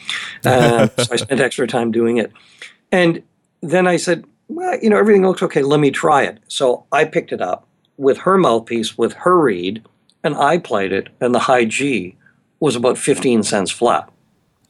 [0.45, 2.32] Uh, so I spent extra time doing it.
[2.93, 3.22] And
[3.62, 5.62] then I said, well, you know, everything looks okay.
[5.62, 6.39] Let me try it.
[6.47, 9.83] So I picked it up with her mouthpiece, with her reed,
[10.23, 12.17] and I played it, and the high G
[12.59, 14.09] was about 15 cents flat.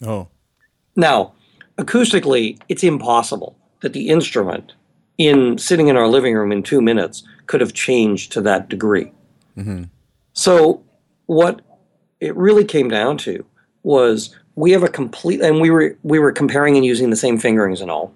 [0.05, 0.27] Oh.
[0.95, 1.33] Now,
[1.77, 4.73] acoustically, it's impossible that the instrument,
[5.17, 9.11] in sitting in our living room in two minutes, could have changed to that degree.
[9.57, 9.83] Mm-hmm.
[10.33, 10.83] So,
[11.25, 11.61] what
[12.19, 13.45] it really came down to
[13.83, 17.37] was we have a complete, and we were we were comparing and using the same
[17.37, 18.13] fingerings and all.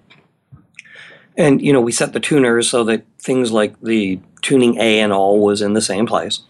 [1.36, 5.12] And you know, we set the tuners so that things like the tuning A and
[5.12, 6.42] all was in the same place.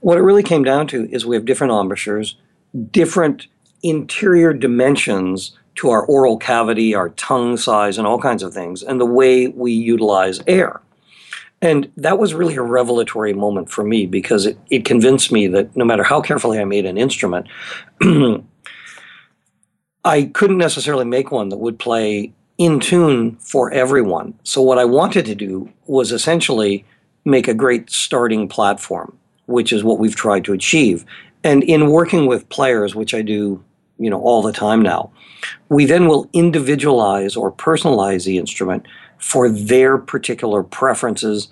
[0.00, 2.36] What it really came down to is we have different embouchures,
[2.90, 3.46] different
[3.82, 9.00] interior dimensions to our oral cavity, our tongue size, and all kinds of things, and
[9.00, 10.80] the way we utilize air.
[11.62, 15.74] And that was really a revelatory moment for me because it, it convinced me that
[15.76, 17.46] no matter how carefully I made an instrument,
[20.04, 24.38] I couldn't necessarily make one that would play in tune for everyone.
[24.42, 26.84] So, what I wanted to do was essentially
[27.24, 29.16] make a great starting platform,
[29.46, 31.04] which is what we've tried to achieve.
[31.44, 33.62] And in working with players, which I do
[33.98, 35.10] you know all the time now
[35.68, 38.86] we then will individualize or personalize the instrument
[39.18, 41.48] for their particular preferences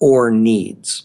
[0.00, 1.04] or needs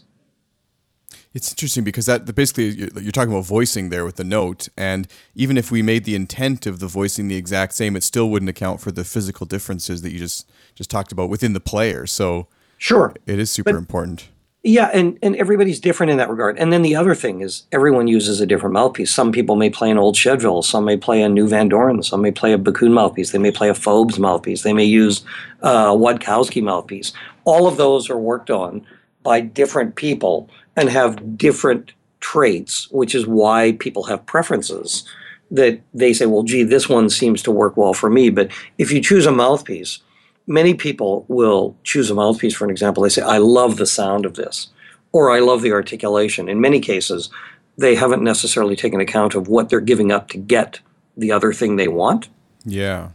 [1.33, 5.57] it's interesting because that basically you're talking about voicing there with the note, and even
[5.57, 8.81] if we made the intent of the voicing the exact same, it still wouldn't account
[8.81, 12.05] for the physical differences that you just just talked about within the player.
[12.05, 14.29] So sure, it is super but, important.
[14.63, 16.59] Yeah, and and everybody's different in that regard.
[16.59, 19.11] And then the other thing is everyone uses a different mouthpiece.
[19.11, 22.31] Some people may play an old Chedeville, some may play a new Vandoren, some may
[22.31, 25.23] play a Backun mouthpiece, they may play a Fobes mouthpiece, they may use
[25.63, 27.13] uh, a Wadkowski mouthpiece.
[27.45, 28.85] All of those are worked on
[29.23, 35.07] by different people and have different traits, which is why people have preferences.
[35.49, 38.29] That they say, well, gee, this one seems to work well for me.
[38.29, 39.99] But if you choose a mouthpiece,
[40.47, 43.03] many people will choose a mouthpiece, for an example.
[43.03, 44.69] They say, I love the sound of this,
[45.12, 46.47] or I love the articulation.
[46.47, 47.29] In many cases,
[47.77, 50.79] they haven't necessarily taken account of what they're giving up to get
[51.17, 52.29] the other thing they want.
[52.63, 53.10] Yeah.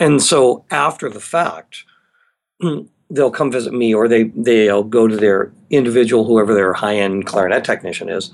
[0.00, 1.84] And so after the fact,
[3.10, 7.64] they'll come visit me or they they'll go to their individual whoever their high-end clarinet
[7.64, 8.32] technician is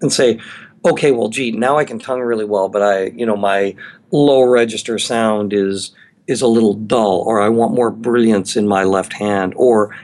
[0.00, 0.38] and say
[0.84, 3.74] okay well gee now i can tongue really well but i you know my
[4.10, 5.92] low register sound is
[6.26, 9.94] is a little dull or i want more brilliance in my left hand or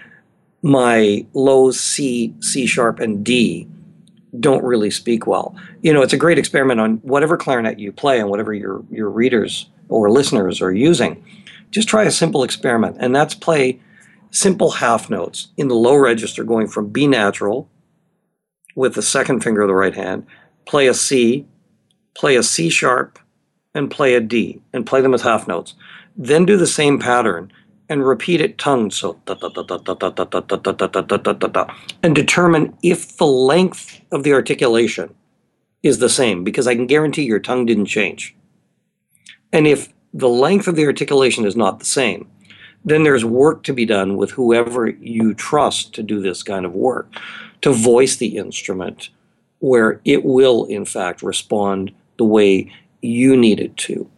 [0.62, 3.68] my low c c sharp and d
[4.38, 5.54] don't really speak well.
[5.82, 9.10] You know it's a great experiment on whatever clarinet you play and whatever your your
[9.10, 11.24] readers or listeners are using.
[11.70, 13.80] Just try a simple experiment and that's play
[14.30, 17.68] simple half notes in the low register going from B natural
[18.74, 20.26] with the second finger of the right hand,
[20.66, 21.46] play a C,
[22.14, 23.18] play a C sharp,
[23.74, 25.74] and play a D, and play them as half notes.
[26.16, 27.52] Then do the same pattern
[27.88, 29.18] and repeat it tongue so
[32.02, 35.14] and determine if the length of the articulation
[35.82, 38.36] is the same because I can guarantee your tongue didn't change.
[39.52, 42.28] And if the length of the articulation is not the same,
[42.84, 46.74] then there's work to be done with whoever you trust to do this kind of
[46.74, 47.12] work,
[47.62, 49.10] to voice the instrument
[49.60, 54.08] where it will, in fact, respond the way you need it to.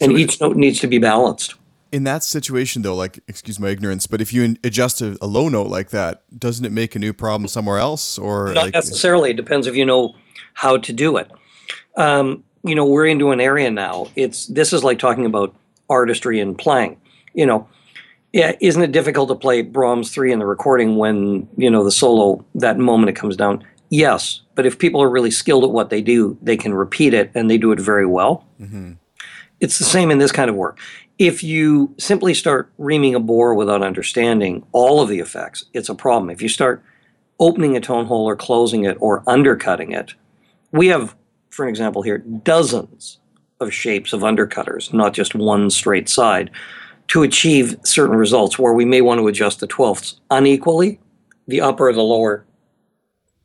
[0.00, 1.54] And So each note needs to be balanced.
[1.90, 5.48] In that situation, though, like, excuse my ignorance, but if you adjust a, a low
[5.48, 8.18] note like that, doesn't it make a new problem somewhere else?
[8.18, 9.30] Or Not like, necessarily.
[9.30, 10.14] It depends if you know
[10.54, 11.30] how to do it.
[11.96, 14.08] Um, you know, we're into an area now.
[14.16, 15.54] It's this is like talking about
[15.88, 17.00] artistry and playing.
[17.38, 17.68] You know,
[18.32, 21.92] yeah, isn't it difficult to play Brahms three in the recording when you know the
[21.92, 23.64] solo that moment it comes down?
[23.90, 27.30] Yes, but if people are really skilled at what they do, they can repeat it
[27.36, 28.44] and they do it very well.
[28.60, 28.94] Mm-hmm.
[29.60, 30.80] It's the same in this kind of work.
[31.16, 35.94] If you simply start reaming a bore without understanding all of the effects, it's a
[35.94, 36.28] problem.
[36.28, 36.82] If you start
[37.38, 40.14] opening a tone hole or closing it or undercutting it,
[40.72, 41.14] we have,
[41.50, 43.20] for an example here, dozens
[43.60, 46.50] of shapes of undercutters, not just one straight side,
[47.08, 51.00] to achieve certain results where we may want to adjust the twelfths unequally,
[51.46, 52.44] the upper or the lower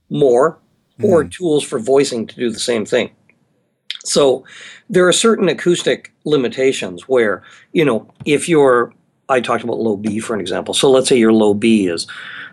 [0.10, 0.60] more,
[1.02, 1.30] or hmm.
[1.30, 3.12] tools for voicing to do the same thing.
[4.04, 4.44] So
[4.90, 8.94] there are certain acoustic limitations where, you know, if you're,
[9.30, 10.74] I talked about low B for an example.
[10.74, 12.06] So let's say your low B is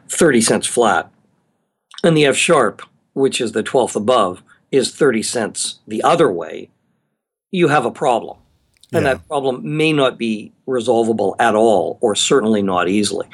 [0.09, 1.11] 30 cents flat,
[2.05, 6.71] and the F sharp, which is the 12th above, is 30 cents the other way,
[7.51, 8.39] you have a problem.
[8.93, 9.15] And Yeah.
[9.15, 13.27] that problem may not be resolvable at all, or certainly not easily.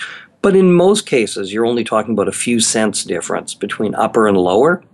[0.42, 4.36] But in most cases, you're only talking about a few cents difference between upper and
[4.36, 4.84] lower.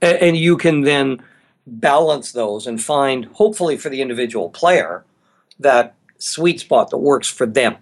[0.00, 1.22] And you can then
[1.66, 5.04] balance those and find, hopefully for the individual player,
[5.58, 7.76] that sweet spot that works for them.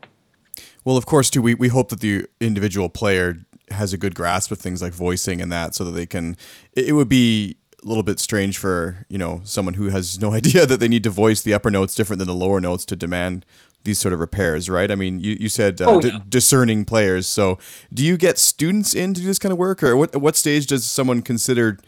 [0.84, 3.38] Well, of course, too, we, we hope that the individual player
[3.70, 6.36] has a good grasp of things like voicing and that so that they can.
[6.72, 10.80] It, would be little bit strange for, you know, someone who has no idea that
[10.80, 13.44] they need to voice the upper notes different than the lower notes to demand
[13.84, 14.90] these sort of repairs, right?
[14.90, 17.26] I mean, you, you said uh, Oh, d- discerning players.
[17.26, 17.58] So
[17.92, 19.82] do you get students in to do this kind of work?
[19.82, 21.78] Or what, what stage does someone consider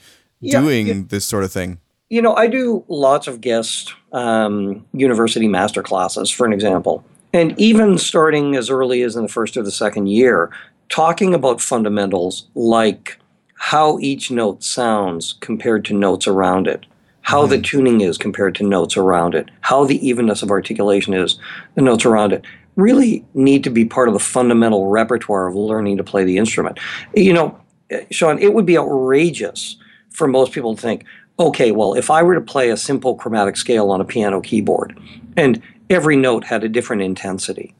[0.40, 1.02] doing yeah.
[1.08, 1.78] this sort of thing?
[2.08, 7.04] You know, I do lots of guest um, university master classes, for an example.
[7.32, 10.50] And even starting as early as in the first or the second year,
[10.90, 13.18] talking about fundamentals like
[13.62, 16.84] how each note sounds compared to notes around it,
[17.20, 21.38] how the tuning is compared to notes around it, how the evenness of articulation is,
[21.76, 22.44] the notes around it,
[22.74, 26.80] really need to be part of the fundamental repertoire of learning to play the instrument.
[27.14, 27.56] You know,
[27.90, 29.76] eh, Sean, it would be outrageous
[30.10, 31.04] for most people to think,
[31.38, 34.98] okay, well, if I were to play a simple chromatic scale on a piano keyboard
[35.36, 37.76] and every note had a different intensity,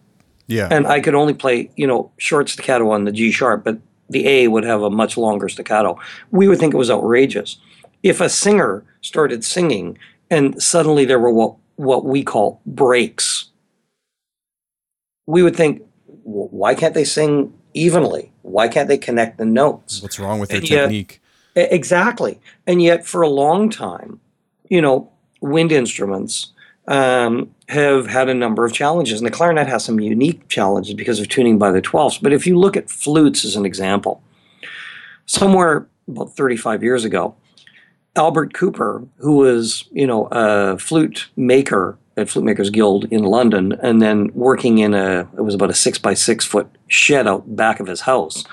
[0.47, 0.69] Yeah.
[0.71, 3.79] and I could only play, you know, short staccato on the G sharp, but
[4.13, 5.99] the A would have a much longer staccato,
[6.31, 7.59] we would think it was outrageous.
[8.03, 9.99] If a singer started singing
[10.31, 13.51] and suddenly there were what, what we call breaks,
[15.27, 15.83] we would think,
[16.25, 18.33] why can't they sing evenly?
[18.43, 20.03] Why can't they connect the notes?
[20.03, 21.21] What's wrong with their and technique?
[21.55, 22.41] Exactly.
[22.67, 24.21] And yet, for a long time,
[24.69, 26.53] you know, wind instruments
[26.89, 29.21] um, have had a number of challenges.
[29.21, 32.23] And the clarinet has some unique challenges because of tuning by the 12ths.
[32.23, 34.23] But if you look at flutes as an example,
[35.27, 37.35] somewhere about 35 years ago,
[38.15, 43.73] Albert Cooper, who was, you know, a flute maker at Flute Makers Guild in London,
[43.83, 47.57] and then working in a, it was about a six by six foot shed out
[47.57, 48.45] back of his house,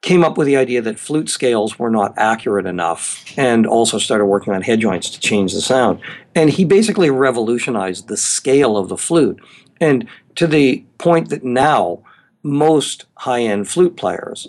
[0.00, 4.26] came up with the idea that flute scales were not accurate enough and also started
[4.26, 6.00] working on head joints to change the sound.
[6.34, 9.40] And he basically revolutionized the scale of the flute.
[9.80, 12.02] And to the point that now
[12.42, 14.48] most high end flute players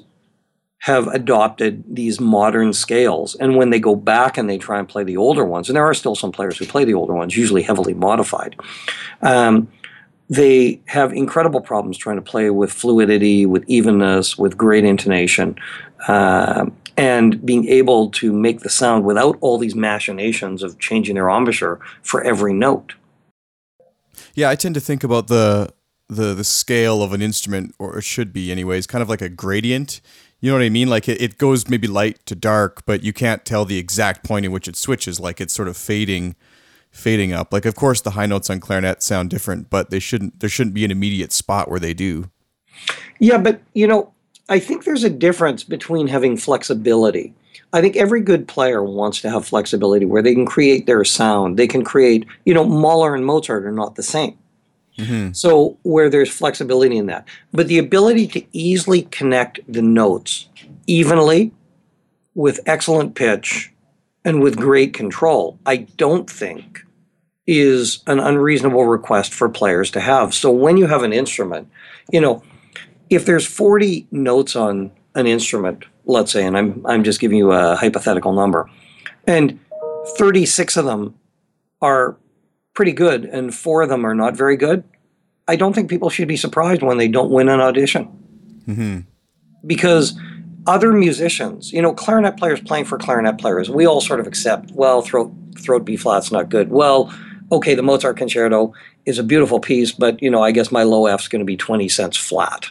[0.84, 3.36] have adopted these modern scales.
[3.36, 5.86] And when they go back and they try and play the older ones, and there
[5.86, 8.55] are still some players who play the older ones, usually heavily modified,
[9.21, 9.67] um,
[10.30, 15.55] they have incredible problems trying to play with fluidity, with evenness, with great intonation,
[16.07, 21.30] um, and being able to make the sound without all these machinations of changing their
[21.30, 22.93] embouchure for every note.
[24.36, 25.73] Yeah, I tend to think about the
[26.07, 29.30] the the scale of an instrument, or it should be anyways, kind of like a
[29.30, 30.01] gradient.
[30.41, 30.89] You know what I mean?
[30.89, 34.45] Like it, it goes maybe light to dark, but you can't tell the exact point
[34.45, 35.19] in which it switches.
[35.19, 36.36] Like it's sort of fading,
[36.91, 37.53] fading up.
[37.53, 40.39] Like of course the high notes on clarinet sound different, but they shouldn't.
[40.39, 42.29] There shouldn't be an immediate spot where they do.
[43.19, 44.13] Yeah, but you know,
[44.47, 47.33] I think there's a difference between having flexibility.
[47.71, 51.57] I think every good player wants to have flexibility where they can create their sound.
[51.57, 54.37] They can create, you know, Mahler and Mozart are not the same.
[54.97, 55.33] Mm-hmm.
[55.33, 60.47] So where there's flexibility in that, but the ability to easily connect the notes
[60.87, 61.51] evenly
[62.33, 63.71] with excellent pitch
[64.26, 66.86] and with great control, I don't think
[67.47, 70.34] is an unreasonable request for players to have.
[70.34, 71.67] So when you have an instrument,
[72.11, 72.43] you know,
[73.09, 77.51] if there's 40 notes on an instrument, let's say, and I'm I'm just giving you
[77.51, 78.70] a hypothetical number,
[79.26, 79.59] and
[80.17, 81.15] 36 of them
[81.82, 82.17] are
[82.74, 84.84] pretty good and four of them are not very good,
[85.47, 88.05] I don't think people should be surprised when they don't win an audition.
[88.67, 88.99] Mm-hmm.
[89.65, 90.17] Because
[90.68, 94.72] other musicians, you know, clarinet players playing for clarinet players, we all sort of accept,
[94.72, 96.70] well, throat, throat B flat's not good.
[96.70, 97.14] Well,
[97.51, 98.74] okay, the Mozart concerto
[99.05, 101.57] is a beautiful piece, but, you know, I guess my low F's going to be
[101.57, 102.70] 20 cents flat.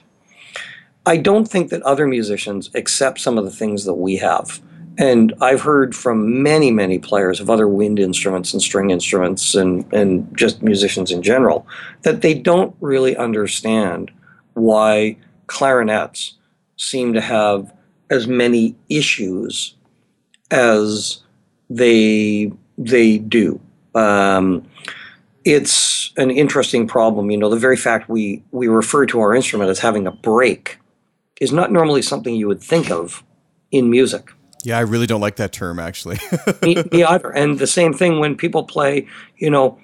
[1.06, 4.60] I don't think that other musicians accept some of the things that we have.
[4.98, 9.90] And I've heard from many, many players of other wind instruments and string instruments and,
[9.92, 11.66] and just musicians in general
[12.02, 14.10] that they don't really understand
[14.54, 15.16] why
[15.46, 16.34] clarinets
[16.76, 17.72] seem to have
[18.10, 19.74] as many issues
[20.50, 21.22] as
[21.70, 23.60] they they do.
[23.94, 24.66] Um,
[25.44, 27.30] it's an interesting problem.
[27.30, 30.78] You know, the very fact we we refer to our instrument as having a break
[31.40, 33.22] is not normally something you would think of
[33.70, 34.30] in music.
[34.64, 36.18] Yeah, I really don't like that term actually.
[36.62, 37.30] me, me either.
[37.30, 39.06] And the same thing when people play,
[39.36, 39.78] you know,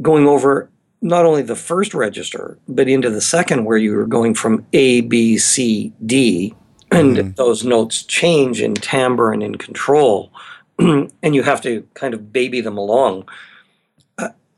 [0.00, 0.70] going over
[1.00, 5.36] not only the first register, but into the second where you're going from A, B,
[5.36, 6.54] C, D,
[6.92, 7.30] and mm-hmm.
[7.32, 10.32] those notes change in timbre and in control,
[10.78, 13.28] and you have to kind of baby them along.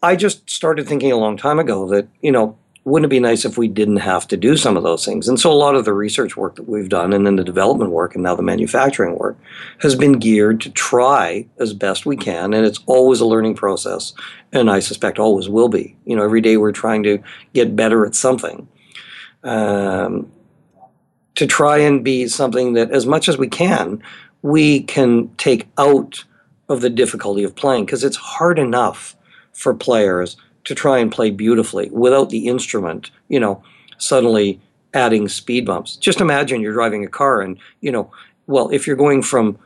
[0.02, 3.46] I just started thinking a long time ago that, you know, wouldn't it be nice
[3.46, 5.26] if we didn't have to do some of those things?
[5.26, 7.90] And so a lot of the research work that we've done and then the development
[7.90, 9.38] work and now the manufacturing work
[9.78, 12.52] has been geared to try as best we can.
[12.52, 14.12] And it's always a learning process.
[14.52, 15.96] And I suspect always will be.
[16.04, 17.22] You know, every day we're trying to
[17.54, 18.68] get better at something.
[19.42, 20.30] Um,
[21.36, 24.02] to try and be something that, as much as we can,
[24.42, 26.24] we can take out
[26.68, 29.16] of the difficulty of playing because it's hard enough
[29.52, 33.62] for players to try and play beautifully without the instrument, you know,
[33.98, 34.60] suddenly
[34.94, 35.96] adding speed bumps.
[35.96, 38.10] Just imagine you're driving a car and, you know,
[38.46, 39.58] well, if you're going from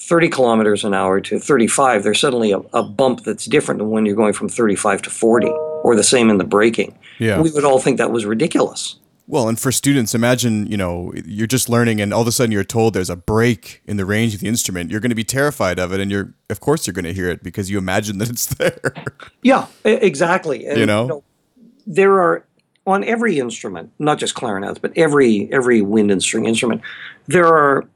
[0.00, 4.04] 30 kilometers an hour to 35, there's suddenly a, a bump that's different than when
[4.04, 6.98] you're going from 35 to 40, or the same in the braking.
[7.18, 7.40] Yeah.
[7.40, 8.96] We would all think that was ridiculous.
[9.32, 12.52] Well, and for students, imagine, you know, you're just learning and all of a sudden
[12.52, 14.90] you're told there's a break in the range of the instrument.
[14.90, 17.30] You're going to be terrified of it and you're of course you're going to hear
[17.30, 18.92] it because you imagine that it's there.
[19.42, 20.66] Yeah, exactly.
[20.66, 21.02] And, you, know?
[21.02, 21.24] you know,
[21.86, 22.44] there are
[22.86, 26.82] on every instrument, not just clarinets, but every every wind and string instrument,
[27.26, 27.88] there are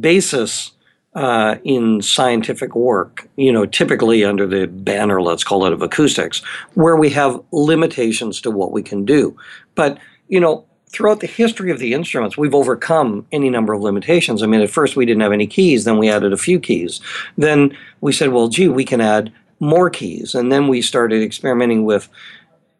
[0.00, 0.72] basis
[1.14, 6.40] uh, in scientific work, you know, typically under the banner, let's call it, of acoustics,
[6.74, 9.36] where we have limitations to what we can do.
[9.76, 9.98] But
[10.28, 14.42] you know, throughout the history of the instruments, we've overcome any number of limitations.
[14.42, 17.00] I mean, at first we didn't have any keys, then we added a few keys.
[17.36, 20.34] Then we said, well, gee, we can add more keys.
[20.34, 22.08] And then we started experimenting with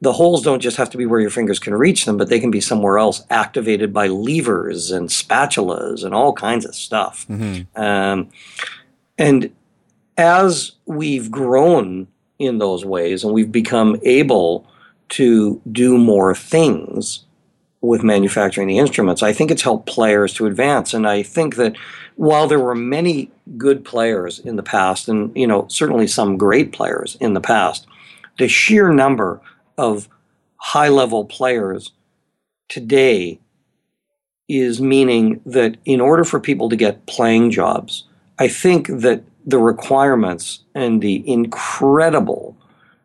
[0.01, 2.38] the holes don't just have to be where your fingers can reach them, but they
[2.38, 7.26] can be somewhere else, activated by levers and spatulas and all kinds of stuff.
[7.28, 7.80] Mm-hmm.
[7.80, 8.28] Um,
[9.16, 9.51] and
[10.18, 14.66] as we've grown in those ways and we've become able
[15.09, 17.26] to do more things,
[17.87, 19.22] with manufacturing the instruments.
[19.22, 20.93] I think it's helped players to advance.
[20.93, 21.76] And I think that
[22.16, 26.72] while there were many good players in the past, and you know, certainly some great
[26.72, 27.87] players in the past,
[28.39, 29.41] the sheer number
[29.78, 30.09] of
[30.57, 31.93] high level players
[32.68, 33.39] today
[34.49, 38.05] is meaning that in order for people to get playing jobs,
[38.39, 42.57] I think that the requirements and the incredible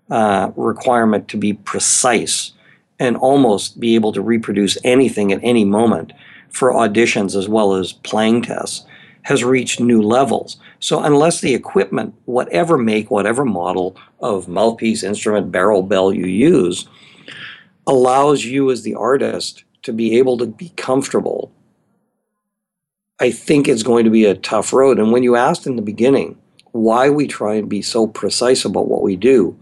[0.09, 2.53] uh, requirement to be precise
[3.02, 6.14] and almost be able to reproduce anything at any moment
[6.49, 8.86] for auditions as well as playing tests
[9.24, 10.58] has reached new levels.
[10.80, 16.88] So, unless the equipment, whatever make, whatever model of mouthpiece, instrument, barrel, bell you use,
[17.88, 21.52] allows you as the artist to be able to be comfortable,
[23.20, 24.99] I think it's going to be a tough road.
[24.99, 26.38] And when you asked in the beginning
[26.72, 29.58] why we try and be so precise about what we do,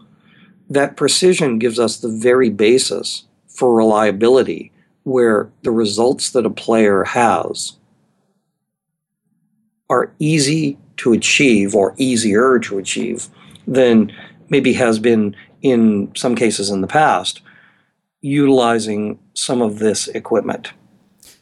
[0.69, 3.23] that precision gives us the very basis
[3.59, 4.71] for reliability
[5.03, 7.73] where the results that a player has
[9.89, 13.27] are easy to achieve or easier to achieve
[13.67, 14.09] than
[14.47, 17.41] maybe has been in some cases in the past
[18.21, 20.71] utilizing some of this equipment.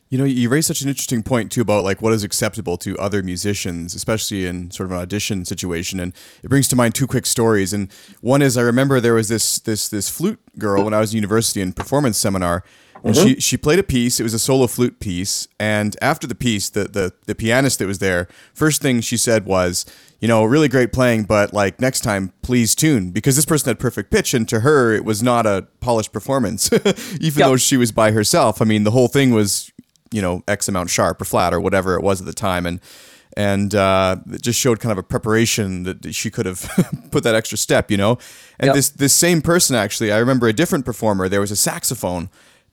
[0.09, 2.97] You know, you raised such an interesting point too about like what is acceptable to
[2.97, 5.99] other musicians, especially in sort of an audition situation.
[5.99, 7.73] And it brings to mind two quick stories.
[7.73, 7.91] And
[8.21, 11.17] one is I remember there was this this this flute girl when I was in
[11.17, 12.63] university in performance seminar,
[13.03, 13.39] and she mm-hmm.
[13.39, 14.19] she played a piece.
[14.19, 17.87] It was a solo flute piece, and after the piece, the the the pianist that
[17.87, 19.85] was there, first thing she said was,
[20.19, 23.79] you know, really great playing, but like next time, please tune because this person had
[23.79, 26.71] perfect pitch, and to her, it was not a polished performance,
[27.21, 27.33] even Yep.
[27.35, 28.61] though she was by herself.
[28.61, 29.71] I mean, the whole thing was,
[30.11, 32.79] you know, X amount sharp or flat or whatever it was at the time, and
[33.35, 36.67] and uh, it just showed kind of a preparation that she could have
[37.11, 38.17] put that extra step, you know.
[38.59, 38.75] And Yep.
[38.75, 41.29] this this same person actually, I remember a different performer.
[41.29, 42.29] There was a saxophone,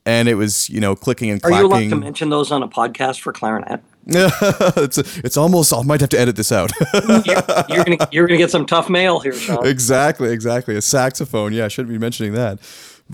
[0.07, 2.69] and it was you know clicking and Are you allowed to mention those on a
[2.69, 3.81] podcast for clarinet?
[4.07, 5.73] it's it's almost.
[5.73, 6.71] I might have to edit this out.
[7.25, 9.67] You're, you're gonna you're gonna get some tough mail here, Sean.
[9.67, 10.77] exactly, exactly.
[10.77, 11.55] A saxophone.
[11.55, 12.59] Yeah, I shouldn't be mentioning that.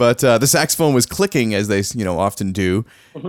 [0.00, 2.86] But uh, the saxophone was clicking as they, you know, often do.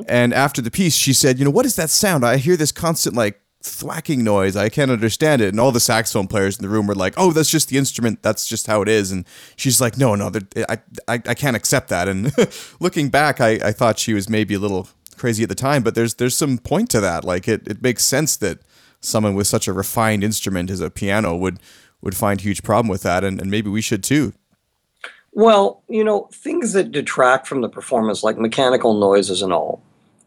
[0.07, 2.26] And after the piece, she said, "You know, what is that sound?
[2.26, 4.55] I hear this constant like thwacking noise.
[4.55, 7.34] I can't understand it." And all the saxophone players in the room were like, "Oh,
[7.34, 8.24] that's just the instrument.
[8.24, 9.26] That's just how it is." And
[9.57, 10.32] she's like, "No, no,
[10.69, 10.78] I,
[11.09, 12.32] I, I can't accept that." And
[12.80, 15.93] looking back, I, I thought she was maybe a little crazy at the time, but
[15.93, 17.26] there's there's some point to that.
[17.26, 18.59] Like it, it makes sense that
[19.01, 21.59] someone with such a refined instrument as a piano would
[22.01, 24.32] would find huge problem with that, and, and maybe we should too.
[25.34, 29.82] Well, you know, things that detract from the performance, like mechanical noises and all,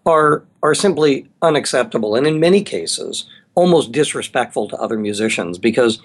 [0.07, 5.59] are are simply unacceptable, and in many cases, almost disrespectful to other musicians.
[5.59, 6.01] Because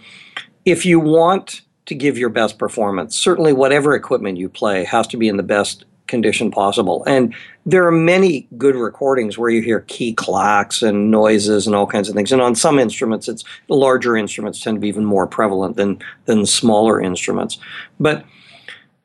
[0.65, 5.17] if you want to give your best performance, certainly whatever equipment you play has to
[5.17, 7.03] be in the best condition possible.
[7.05, 7.33] And
[7.65, 12.09] there are many good recordings where you hear key clacks and noises and all kinds
[12.09, 12.31] of things.
[12.31, 15.99] And on some instruments, it's the larger instruments tend to be even more prevalent than
[16.25, 17.57] than smaller instruments.
[17.99, 18.25] But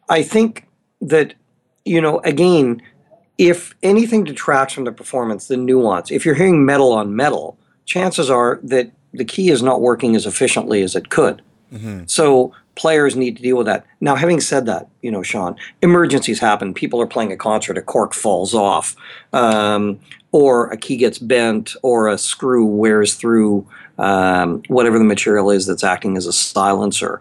[0.08, 0.66] I think
[1.00, 1.34] that,
[1.84, 2.82] you know, again,
[3.38, 8.30] if anything detracts from the performance, the nuance, if you're hearing metal on metal, chances
[8.30, 11.42] are that the key is not working as efficiently as it could.
[12.06, 13.86] So players need to deal with that.
[14.00, 16.74] Now, having said that, you know, Sean, emergencies happen.
[16.74, 18.94] People are playing a concert, a cork falls off,
[19.32, 19.98] um,
[20.32, 23.66] or a key gets bent, or a screw wears through
[23.98, 27.20] um, whatever the material is that's acting as a silencer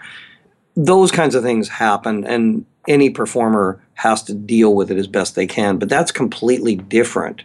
[0.75, 5.35] those kinds of things happen and any performer has to deal with it as best
[5.35, 5.77] they can.
[5.77, 7.43] But that's completely different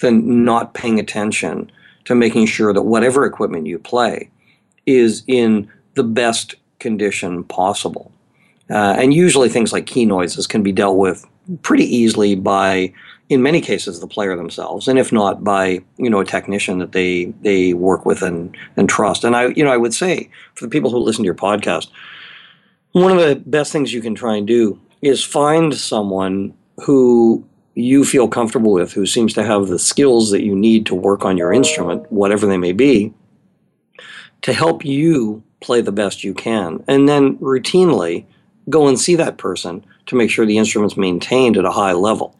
[0.00, 1.70] than not paying attention
[2.04, 4.30] to making sure that whatever equipment you play
[4.86, 8.12] is in the best condition possible.
[8.70, 11.26] Uh, and usually things like key noises can be dealt with
[11.62, 12.92] pretty easily by
[13.28, 16.92] in many cases the player themselves and if not by you know a technician that
[16.92, 19.22] they they work with and and trust.
[19.22, 21.88] And i you know i would say for the people who listen to your podcast
[22.92, 28.04] one of the best things you can try and do is find someone who you
[28.04, 31.36] feel comfortable with, who seems to have the skills that you need to work on
[31.36, 33.12] your instrument, whatever they may be,
[34.42, 36.82] to help you play the best you can.
[36.88, 38.24] And then routinely
[38.70, 42.38] go and see that person to make sure the instrument's maintained at a high level.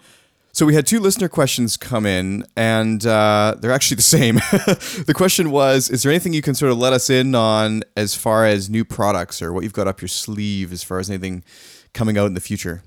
[0.57, 4.37] So we had two listener questions come in, and uh, they're actually the same.
[4.37, 8.15] the question was: Is there anything you can sort of let us in on as
[8.15, 11.45] far as new products or what you've got up your sleeve as far as anything
[11.93, 12.83] coming out in the future?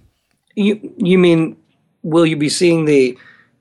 [0.56, 1.58] You you mean
[2.02, 3.16] will you be seeing the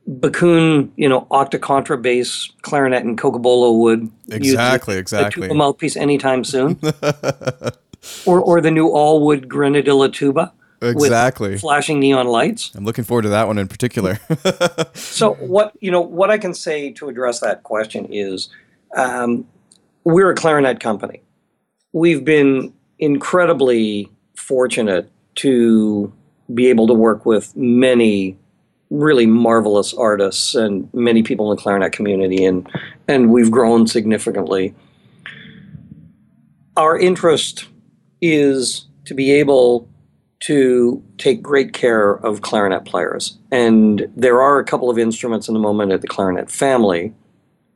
[0.08, 4.10] Backun, you know, octacontra bass, clarinet, and Cocobolo wood?
[4.30, 5.42] Exactly, the exactly.
[5.42, 6.80] tuba mouthpiece anytime soon?
[8.24, 10.50] or or the new all wood Grenadilla tuba
[10.80, 11.58] Exactly.
[11.58, 12.72] flashing neon lights?
[12.74, 14.18] I'm looking forward to that one in particular.
[14.94, 18.48] So what you know what I can say to address that question is,
[18.96, 19.46] um,
[20.04, 21.22] we're a clarinet company.
[21.92, 26.12] We've been incredibly fortunate to
[26.54, 28.36] be able to work with many
[28.90, 32.68] really marvelous artists and many people in the clarinet community, and
[33.08, 34.74] and we've grown significantly.
[36.76, 37.66] Our interest
[38.20, 39.87] is to be able
[40.40, 43.36] to take great care of clarinet players.
[43.50, 47.12] And there are a couple of instruments in the moment at the clarinet family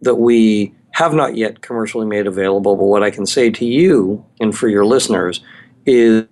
[0.00, 2.76] that we have not yet commercially made available.
[2.76, 5.40] But what I can say to you and for your listeners
[5.86, 6.24] is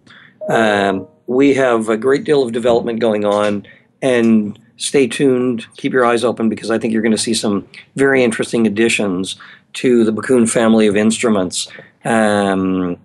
[0.48, 3.66] um, we have a great deal of development going on.
[4.02, 7.68] And stay tuned, keep your eyes open because I think you're going to see some
[7.96, 9.36] very interesting additions
[9.74, 11.68] to the Backun family of instruments.
[12.04, 12.96] Um,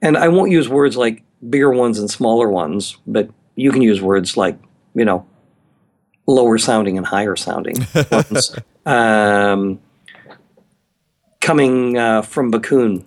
[0.00, 4.00] and I won't use words like bigger ones and smaller ones, but you can use
[4.00, 4.58] words like,
[4.94, 5.26] you know,
[6.26, 8.56] lower sounding and higher sounding ones.
[8.86, 9.80] Um,
[11.40, 13.04] coming uh, from Backun.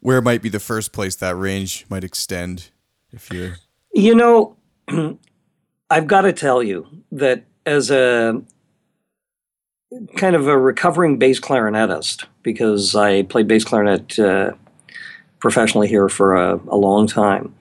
[0.00, 2.70] Where might be the first place that range might extend
[3.12, 3.56] if you're
[3.92, 4.56] You know,
[5.90, 8.42] I've got to tell you that as a
[10.16, 14.52] kind of a recovering bass clarinetist, because I played bass clarinet uh,
[15.38, 17.54] professionally here for a, a long time,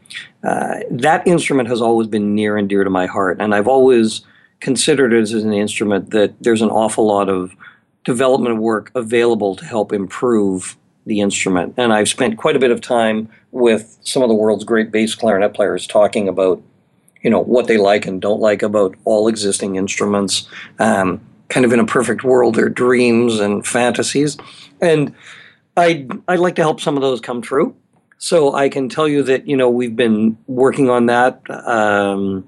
[0.44, 3.38] uh, that instrument has always been near and dear to my heart.
[3.40, 4.22] And I've always
[4.60, 7.56] considered it as an instrument that there's an awful lot of
[8.04, 11.74] development work available to help improve the instrument.
[11.78, 15.16] And I've spent quite a bit of time with some of the world's great bass
[15.16, 16.62] clarinet players talking about,
[17.22, 20.48] you know, what they like and don't like about all existing instruments.
[20.80, 24.38] Um, kind of in a perfect world, their dreams and fantasies.
[24.82, 25.14] And
[25.78, 27.76] I'd, I'd like to help some of those come true.
[28.18, 31.42] So I can tell you that, you know, we've been working on that.
[31.50, 32.48] Um,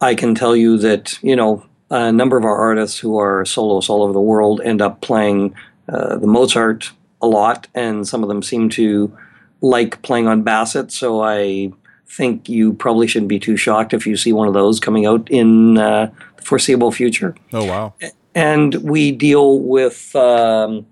[0.00, 3.90] I can tell you that, you know, a number of our artists who are soloists
[3.90, 5.54] all over the world end up playing
[5.88, 9.16] uh, the Mozart a lot, and some of them seem to
[9.60, 10.90] like playing on basset.
[10.90, 11.72] So I
[12.06, 15.30] think you probably shouldn't be too shocked if you see one of those coming out
[15.30, 17.34] in uh, the foreseeable future.
[17.52, 17.94] Oh, wow.
[18.34, 20.86] And we deal with um,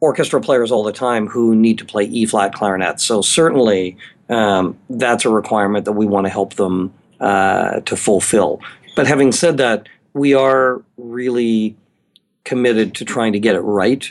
[0.00, 3.00] orchestra players all the time who need to play E flat clarinet.
[3.00, 3.96] So certainly
[4.28, 8.60] um, that's a requirement that we want to help them uh, to fulfill.
[8.94, 11.76] But having said that, we are really
[12.44, 14.10] committed to trying to get it right.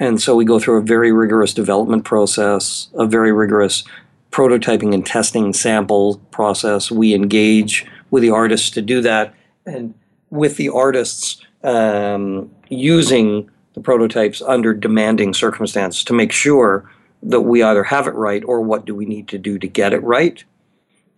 [0.00, 3.84] And so we go through a very rigorous development process, a very rigorous
[4.30, 6.90] prototyping and testing sample process.
[6.90, 9.34] We engage with the artists to do that.
[9.66, 9.94] And
[10.30, 16.90] with the artists um, using the prototypes under demanding circumstances to make sure
[17.22, 19.92] that we either have it right or what do we need to do to get
[19.92, 20.44] it right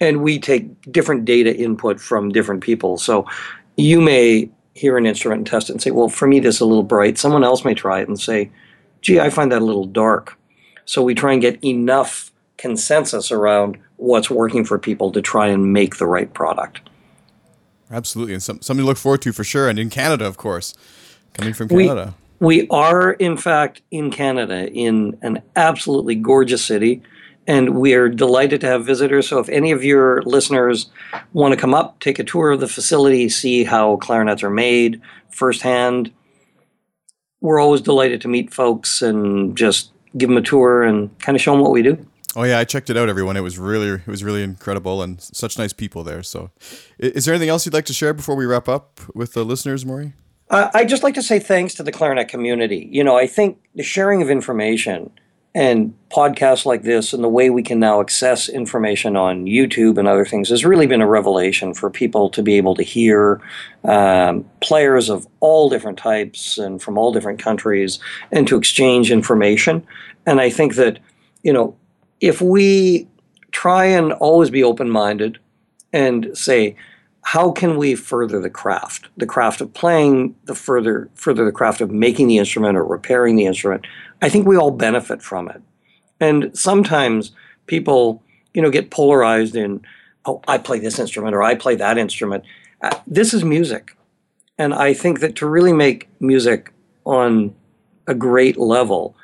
[0.01, 2.99] and we take different data input from different people.
[2.99, 3.27] So
[3.77, 6.61] you may hear an instrument and test it and say, well, for me, this is
[6.61, 7.19] a little bright.
[7.19, 8.51] Someone else may try it and say,
[9.01, 10.39] gee, I find that a little dark.
[10.85, 15.73] So we try and get enough consensus around what's working for people to try and
[15.73, 16.81] make the right product.
[17.91, 18.35] Absolutely.
[18.35, 19.69] And some, something to look forward to for sure.
[19.69, 20.75] And in Canada, of course,
[21.33, 22.15] coming from Canada.
[22.19, 27.03] We, we are, in fact, in Canada, in an absolutely gorgeous city
[27.47, 29.29] and we are delighted to have visitors.
[29.29, 30.91] So if any of your listeners
[31.33, 35.01] want to come up, take a tour of the facility, see how clarinets are made
[35.31, 36.13] firsthand,
[37.41, 41.43] we're always delighted to meet folks and just give them a tour and kind of
[41.43, 42.05] show them what we do.
[42.35, 43.37] Oh yeah, I checked it out, everyone.
[43.37, 46.23] It was really, it was really incredible, and such nice people there.
[46.23, 46.51] So,
[46.99, 49.87] is there anything else you'd like to share before we wrap up with the listeners,
[49.87, 50.13] Morrie?
[50.49, 52.89] Uh, I'd just like to say thanks to the clarinet community.
[52.91, 55.11] You know, I think the sharing of information
[55.55, 60.07] and podcasts like this and the way we can now access information on YouTube and
[60.07, 63.41] other things has really been a revelation for people to be able to hear
[63.85, 67.99] um, players of all different types and from all different countries
[68.31, 69.85] and to exchange information.
[70.27, 70.99] And I think that,
[71.43, 71.75] you know,
[72.21, 73.09] if we
[73.51, 75.39] try and always be open minded
[75.91, 76.77] and say,
[77.27, 79.09] how can we further the craft?
[79.17, 83.35] The craft of playing the further further the craft of making the instrument or repairing
[83.35, 83.85] the instrument.
[84.23, 85.61] I think we all benefit from it.
[86.21, 87.33] And sometimes
[87.67, 88.23] people
[88.55, 89.85] you know get polarized in
[90.25, 92.45] oh i play this instrument or i play that instrument.
[92.81, 93.97] Uh, this is music.
[94.57, 96.73] And i think that to really make music
[97.05, 97.57] on
[98.07, 99.17] a great level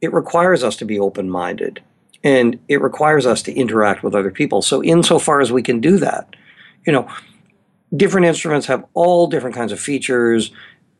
[0.00, 1.82] it requires us to be open-minded
[2.24, 4.62] and it requires us to interact with other people.
[4.62, 6.34] So insofar as we can do that
[6.86, 7.06] you know
[7.96, 10.50] different instruments have all different kinds of features.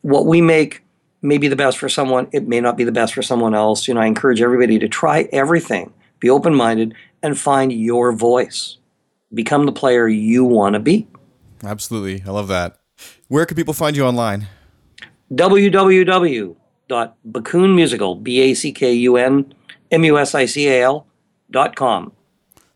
[0.02, 0.82] What we make
[1.22, 3.88] may be the best for someone, it may not be the best for someone else.
[3.88, 8.78] You know, I encourage everybody to try everything, be open minded, and find your voice.
[9.32, 11.06] Become the player you want to be.
[11.62, 12.22] Absolutely.
[12.26, 12.78] I love that.
[13.28, 14.48] Where can people find you online?
[15.32, 19.54] www.backunmusical, B A C K U N
[19.92, 21.06] M U S I C A L
[21.50, 22.10] dot com.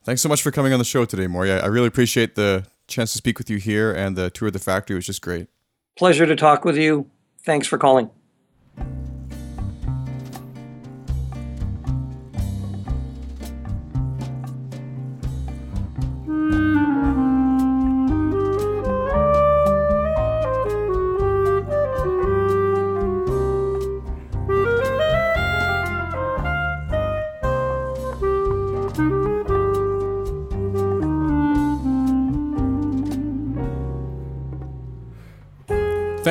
[0.04, 1.60] Thanks so much for coming on the show today, Morrie.
[1.60, 4.58] I really appreciate the chance to speak with you here, and the tour of the
[4.58, 5.48] factory was just great.
[5.96, 7.10] Pleasure to talk with you.
[7.44, 8.10] Thanks for calling.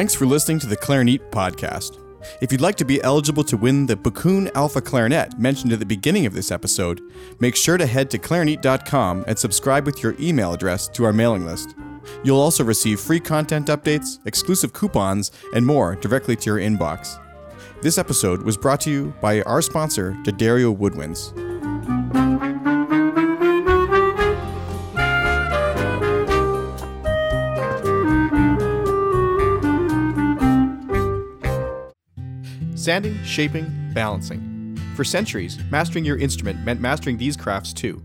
[0.03, 1.97] Thanks for listening to the Clarinet podcast.
[2.41, 5.85] If you'd like to be eligible to win the Backun Alpha Clarinet mentioned at the
[5.85, 6.99] beginning of this episode,
[7.39, 11.45] make sure to head to clarinet.com and subscribe with your email address to our mailing
[11.45, 11.75] list.
[12.21, 17.17] You'll also receive free content updates, exclusive coupons, and more directly to your inbox.
[17.81, 21.52] This episode was brought to you by our sponsor, D'Addario Woodwinds.
[32.83, 34.77] Sanding, shaping, balancing.
[34.97, 38.03] For centuries, mastering your instrument meant mastering these crafts too.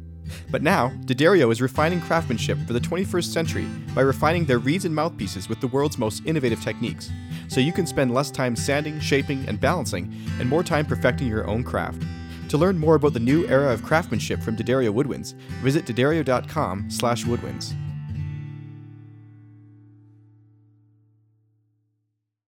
[0.52, 4.94] But now, D'Addario is refining craftsmanship for the 21st century by refining their reeds and
[4.94, 7.10] mouthpieces with the world's most innovative techniques,
[7.48, 11.48] so you can spend less time sanding, shaping, and balancing, and more time perfecting your
[11.48, 12.04] own craft.
[12.50, 17.24] To learn more about the new era of craftsmanship from D'Addario Woodwinds, visit d'addario.com slash
[17.24, 17.74] woodwinds.